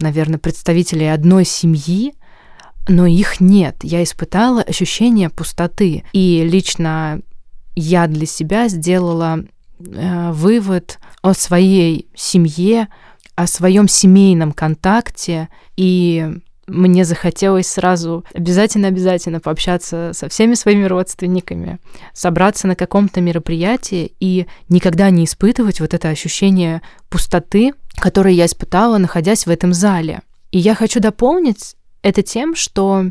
наверное, 0.00 0.38
представителей 0.38 1.12
одной 1.12 1.44
семьи, 1.44 2.14
но 2.88 3.06
их 3.06 3.40
нет. 3.40 3.76
Я 3.82 4.02
испытала 4.02 4.62
ощущение 4.62 5.28
пустоты. 5.28 6.04
И 6.12 6.42
лично 6.44 7.20
я 7.80 8.06
для 8.06 8.26
себя 8.26 8.68
сделала 8.68 9.44
э, 9.78 10.32
вывод 10.32 10.98
о 11.22 11.34
своей 11.34 12.08
семье, 12.14 12.88
о 13.34 13.46
своем 13.46 13.88
семейном 13.88 14.52
контакте, 14.52 15.48
и 15.76 16.28
мне 16.66 17.04
захотелось 17.04 17.68
сразу 17.68 18.24
обязательно-обязательно 18.34 19.40
пообщаться 19.40 20.10
со 20.12 20.28
всеми 20.28 20.54
своими 20.54 20.84
родственниками, 20.84 21.78
собраться 22.12 22.66
на 22.66 22.74
каком-то 22.74 23.20
мероприятии 23.20 24.12
и 24.20 24.46
никогда 24.68 25.08
не 25.10 25.24
испытывать 25.24 25.80
вот 25.80 25.94
это 25.94 26.08
ощущение 26.08 26.82
пустоты, 27.08 27.72
которое 27.96 28.34
я 28.34 28.46
испытала, 28.46 28.98
находясь 28.98 29.46
в 29.46 29.50
этом 29.50 29.72
зале. 29.72 30.20
И 30.50 30.58
я 30.58 30.74
хочу 30.74 31.00
дополнить 31.00 31.76
это 32.02 32.22
тем, 32.22 32.54
что 32.54 33.06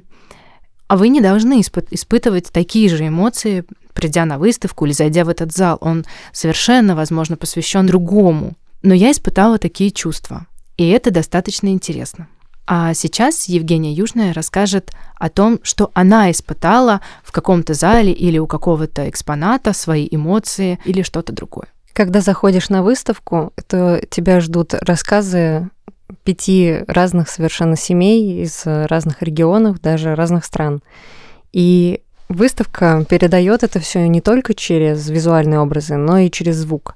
а 0.88 0.98
вы 0.98 1.10
не 1.10 1.22
должны 1.22 1.60
испы- 1.60 1.88
испытывать 1.92 2.52
такие 2.52 2.90
же 2.90 3.08
эмоции 3.08 3.66
придя 3.98 4.26
на 4.26 4.38
выставку 4.38 4.86
или 4.86 4.94
зайдя 4.94 5.26
в 5.26 5.30
этот 5.30 5.52
зал, 5.52 5.80
он 5.82 6.06
совершенно, 6.32 6.96
возможно, 6.96 7.36
посвящен 7.36 7.88
другому. 7.88 8.54
Но 8.84 8.94
я 8.94 9.12
испытала 9.12 9.58
такие 9.58 9.90
чувства, 9.90 10.46
и 10.78 10.88
это 10.88 11.10
достаточно 11.10 11.70
интересно. 11.70 12.28
А 12.68 12.94
сейчас 12.94 13.46
Евгения 13.46 13.94
Южная 13.94 14.34
расскажет 14.34 14.92
о 15.16 15.30
том, 15.30 15.60
что 15.64 15.90
она 15.96 16.30
испытала 16.30 17.02
в 17.24 17.32
каком-то 17.32 17.74
зале 17.74 18.12
или 18.12 18.38
у 18.38 18.46
какого-то 18.46 19.10
экспоната 19.10 19.74
свои 19.74 20.08
эмоции 20.12 20.78
или 20.86 21.02
что-то 21.02 21.34
другое. 21.34 21.70
Когда 21.94 22.22
заходишь 22.22 22.70
на 22.70 22.84
выставку, 22.84 23.52
то 23.68 24.00
тебя 24.12 24.42
ждут 24.42 24.76
рассказы 24.76 25.70
пяти 26.24 26.84
разных 26.88 27.30
совершенно 27.30 27.76
семей 27.76 28.44
из 28.44 28.64
разных 28.66 29.22
регионов, 29.22 29.82
даже 29.82 30.16
разных 30.16 30.46
стран. 30.46 30.82
И 31.54 32.02
Выставка 32.30 33.06
передает 33.08 33.64
это 33.64 33.80
все 33.80 34.06
не 34.08 34.20
только 34.20 34.54
через 34.54 35.10
визуальные 35.10 35.62
образы, 35.62 35.96
но 35.96 36.18
и 36.20 36.30
через 36.30 36.58
звук. 36.58 36.96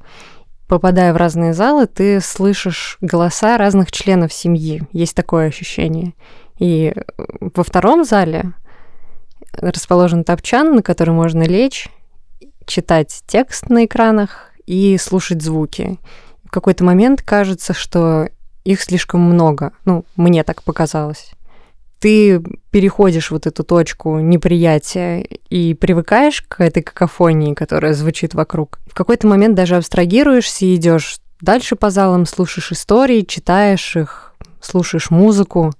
Попадая 0.68 1.14
в 1.14 1.18
разные 1.18 1.54
залы, 1.54 1.88
ты 1.88 2.20
слышишь 2.20 2.98
голоса 3.00 3.58
разных 3.58 3.92
членов 3.92 4.34
семьи. 4.34 4.84
Есть 4.92 5.16
такое 5.16 5.48
ощущение. 5.48 6.14
И 6.60 6.94
во 7.40 7.64
втором 7.64 8.04
зале 8.04 8.54
расположен 9.54 10.24
топчан, 10.26 10.76
на 10.76 10.84
который 10.84 11.14
можно 11.14 11.44
лечь, 11.44 11.90
читать 12.66 13.24
текст 13.26 13.70
на 13.70 13.86
экранах 13.86 14.52
и 14.66 14.98
слушать 14.98 15.42
звуки. 15.42 15.98
В 16.44 16.52
какой-то 16.52 16.84
момент 16.84 17.22
кажется, 17.22 17.74
что 17.74 18.30
их 18.64 18.82
слишком 18.82 19.22
много. 19.22 19.72
Ну, 19.86 20.06
мне 20.16 20.44
так 20.44 20.64
показалось. 20.64 21.32
ты 22.02 22.42
переходишь 22.72 23.30
вот 23.30 23.46
эту 23.46 23.64
точку 23.64 24.20
неприятия 24.20 25.20
и 25.50 25.76
привыкаешь 25.76 26.42
к 26.42 26.60
этой 26.60 26.82
какофонии, 26.82 27.54
которая 27.54 27.94
звучит 27.94 28.34
вокруг. 28.34 28.80
В 28.88 28.96
какой-то 28.96 29.28
момент 29.28 29.56
даже 29.56 29.76
абстрагируешься 29.76 30.66
и 30.66 30.76
идешь 30.76 31.20
дальше 31.42 31.76
по 31.76 31.92
залам, 31.92 32.26
слушаешь 32.26 32.72
истории, 32.72 33.22
читаешь 33.22 33.96
их, 33.96 34.34
слушаешь 34.62 35.12
музыку. 35.12 35.72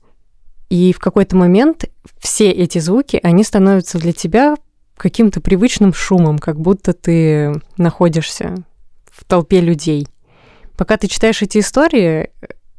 И 0.70 0.94
в 0.94 1.00
какой-то 1.00 1.36
момент 1.36 1.86
все 2.20 2.52
эти 2.52 2.78
звуки, 2.78 3.20
они 3.24 3.44
становятся 3.44 3.98
для 3.98 4.14
тебя 4.14 4.56
каким-то 4.98 5.42
привычным 5.42 5.92
шумом, 5.92 6.38
как 6.38 6.60
будто 6.60 6.94
ты 6.94 7.60
находишься 7.78 8.64
в 9.12 9.26
толпе 9.26 9.60
людей. 9.60 10.08
Пока 10.78 10.98
ты 10.98 11.08
читаешь 11.08 11.42
эти 11.42 11.58
истории, 11.58 12.30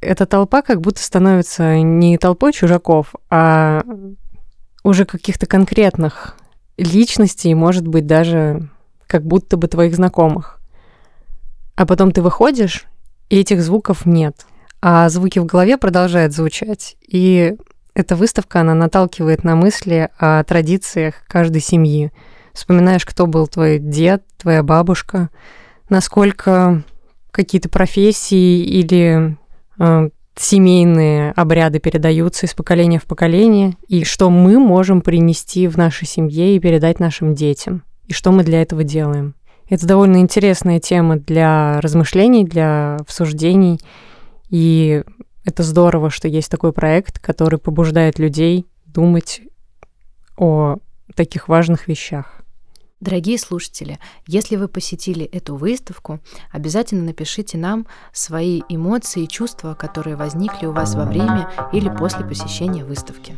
эта 0.03 0.26
толпа 0.26 0.62
как 0.62 0.80
будто 0.80 1.03
становится 1.03 1.80
не 1.80 2.18
толпой 2.18 2.53
чужаков, 2.53 3.14
а 3.30 3.82
уже 4.82 5.05
каких-то 5.05 5.46
конкретных 5.46 6.36
личностей, 6.76 7.55
может 7.55 7.86
быть, 7.86 8.07
даже 8.07 8.68
как 9.07 9.24
будто 9.24 9.57
бы 9.57 9.68
твоих 9.68 9.94
знакомых. 9.94 10.61
А 11.76 11.86
потом 11.86 12.11
ты 12.11 12.20
выходишь, 12.20 12.84
и 13.30 13.38
этих 13.38 13.62
звуков 13.62 14.05
нет. 14.05 14.46
А 14.80 15.09
звуки 15.09 15.38
в 15.38 15.46
голове 15.46 15.78
продолжают 15.78 16.34
звучать. 16.34 16.96
И 17.07 17.57
эта 17.94 18.16
выставка, 18.16 18.61
она 18.61 18.74
наталкивает 18.74 19.44
на 19.44 19.55
мысли 19.55 20.11
о 20.18 20.42
традициях 20.44 21.14
каждой 21.28 21.61
семьи. 21.61 22.11
Вспоминаешь, 22.53 23.07
кто 23.07 23.26
был 23.26 23.46
твой 23.46 23.78
дед, 23.78 24.24
твоя 24.36 24.62
бабушка, 24.62 25.30
насколько 25.88 26.82
какие-то 27.30 27.68
профессии 27.68 28.64
или 28.64 29.36
семейные 30.34 31.32
обряды 31.32 31.78
передаются 31.78 32.46
из 32.46 32.54
поколения 32.54 32.98
в 32.98 33.04
поколение, 33.04 33.76
и 33.88 34.04
что 34.04 34.30
мы 34.30 34.58
можем 34.58 35.02
принести 35.02 35.68
в 35.68 35.76
нашей 35.76 36.06
семье 36.06 36.56
и 36.56 36.60
передать 36.60 37.00
нашим 37.00 37.34
детям, 37.34 37.82
и 38.06 38.12
что 38.12 38.32
мы 38.32 38.42
для 38.42 38.62
этого 38.62 38.84
делаем. 38.84 39.34
Это 39.68 39.86
довольно 39.86 40.18
интересная 40.18 40.80
тема 40.80 41.16
для 41.16 41.80
размышлений, 41.80 42.44
для 42.44 42.96
обсуждений, 42.96 43.80
и 44.50 45.02
это 45.44 45.62
здорово, 45.62 46.10
что 46.10 46.28
есть 46.28 46.50
такой 46.50 46.72
проект, 46.72 47.18
который 47.18 47.58
побуждает 47.58 48.18
людей 48.18 48.66
думать 48.86 49.42
о 50.36 50.76
таких 51.14 51.48
важных 51.48 51.88
вещах. 51.88 52.41
Дорогие 53.03 53.36
слушатели, 53.36 53.98
если 54.28 54.55
вы 54.55 54.68
посетили 54.68 55.24
эту 55.24 55.57
выставку, 55.57 56.20
обязательно 56.53 57.03
напишите 57.03 57.59
нам 57.59 57.88
свои 58.12 58.62
эмоции 58.68 59.24
и 59.24 59.28
чувства, 59.28 59.74
которые 59.74 60.14
возникли 60.14 60.66
у 60.66 60.72
вас 60.72 60.94
во 60.94 61.05
время 61.05 61.50
или 61.72 61.88
после 61.88 62.24
посещения 62.24 62.84
выставки. 62.84 63.36